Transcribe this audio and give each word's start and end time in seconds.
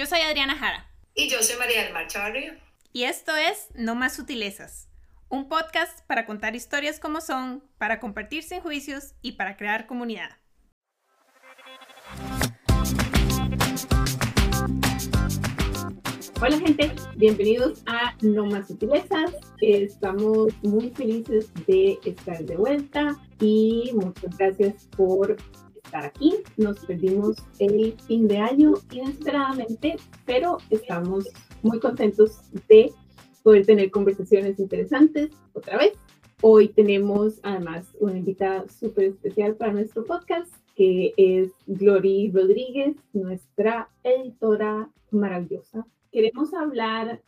Yo 0.00 0.06
soy 0.06 0.20
Adriana 0.20 0.56
Jara. 0.56 0.90
Y 1.14 1.28
yo 1.28 1.42
soy 1.42 1.58
María 1.58 1.84
del 1.84 1.92
Mar 1.92 2.06
Chavarría. 2.06 2.58
Y 2.90 3.02
esto 3.02 3.36
es 3.36 3.68
No 3.74 3.94
Más 3.94 4.16
Sutilezas, 4.16 4.88
un 5.28 5.46
podcast 5.46 6.06
para 6.06 6.24
contar 6.24 6.56
historias 6.56 6.98
como 6.98 7.20
son, 7.20 7.62
para 7.76 8.00
compartir 8.00 8.42
sin 8.42 8.62
juicios 8.62 9.12
y 9.20 9.32
para 9.32 9.58
crear 9.58 9.86
comunidad. 9.86 10.30
Hola 16.40 16.58
gente, 16.58 16.92
bienvenidos 17.16 17.82
a 17.84 18.16
No 18.22 18.46
Más 18.46 18.68
Sutilezas. 18.68 19.34
Estamos 19.60 20.54
muy 20.62 20.88
felices 20.92 21.52
de 21.66 21.98
estar 22.06 22.42
de 22.42 22.56
vuelta 22.56 23.18
y 23.38 23.90
muchas 23.92 24.34
gracias 24.38 24.86
por 24.96 25.36
estar 25.90 26.04
aquí. 26.04 26.36
Nos 26.56 26.78
perdimos 26.86 27.36
el 27.58 27.94
fin 28.06 28.28
de 28.28 28.38
año 28.38 28.74
inesperadamente, 28.92 29.96
pero 30.24 30.58
estamos 30.70 31.28
muy 31.62 31.80
contentos 31.80 32.38
de 32.68 32.92
poder 33.42 33.66
tener 33.66 33.90
conversaciones 33.90 34.60
interesantes 34.60 35.30
otra 35.52 35.78
vez. 35.78 35.94
Hoy 36.42 36.68
tenemos 36.68 37.40
además 37.42 37.88
una 37.98 38.16
invitada 38.18 38.68
súper 38.68 39.06
especial 39.06 39.56
para 39.56 39.72
nuestro 39.72 40.04
podcast, 40.04 40.54
que 40.76 41.12
es 41.16 41.50
Glory 41.66 42.30
Rodríguez, 42.32 42.94
nuestra 43.12 43.90
editora 44.04 44.88
maravillosa. 45.10 45.84
Queremos 46.12 46.54
hablar 46.54 47.20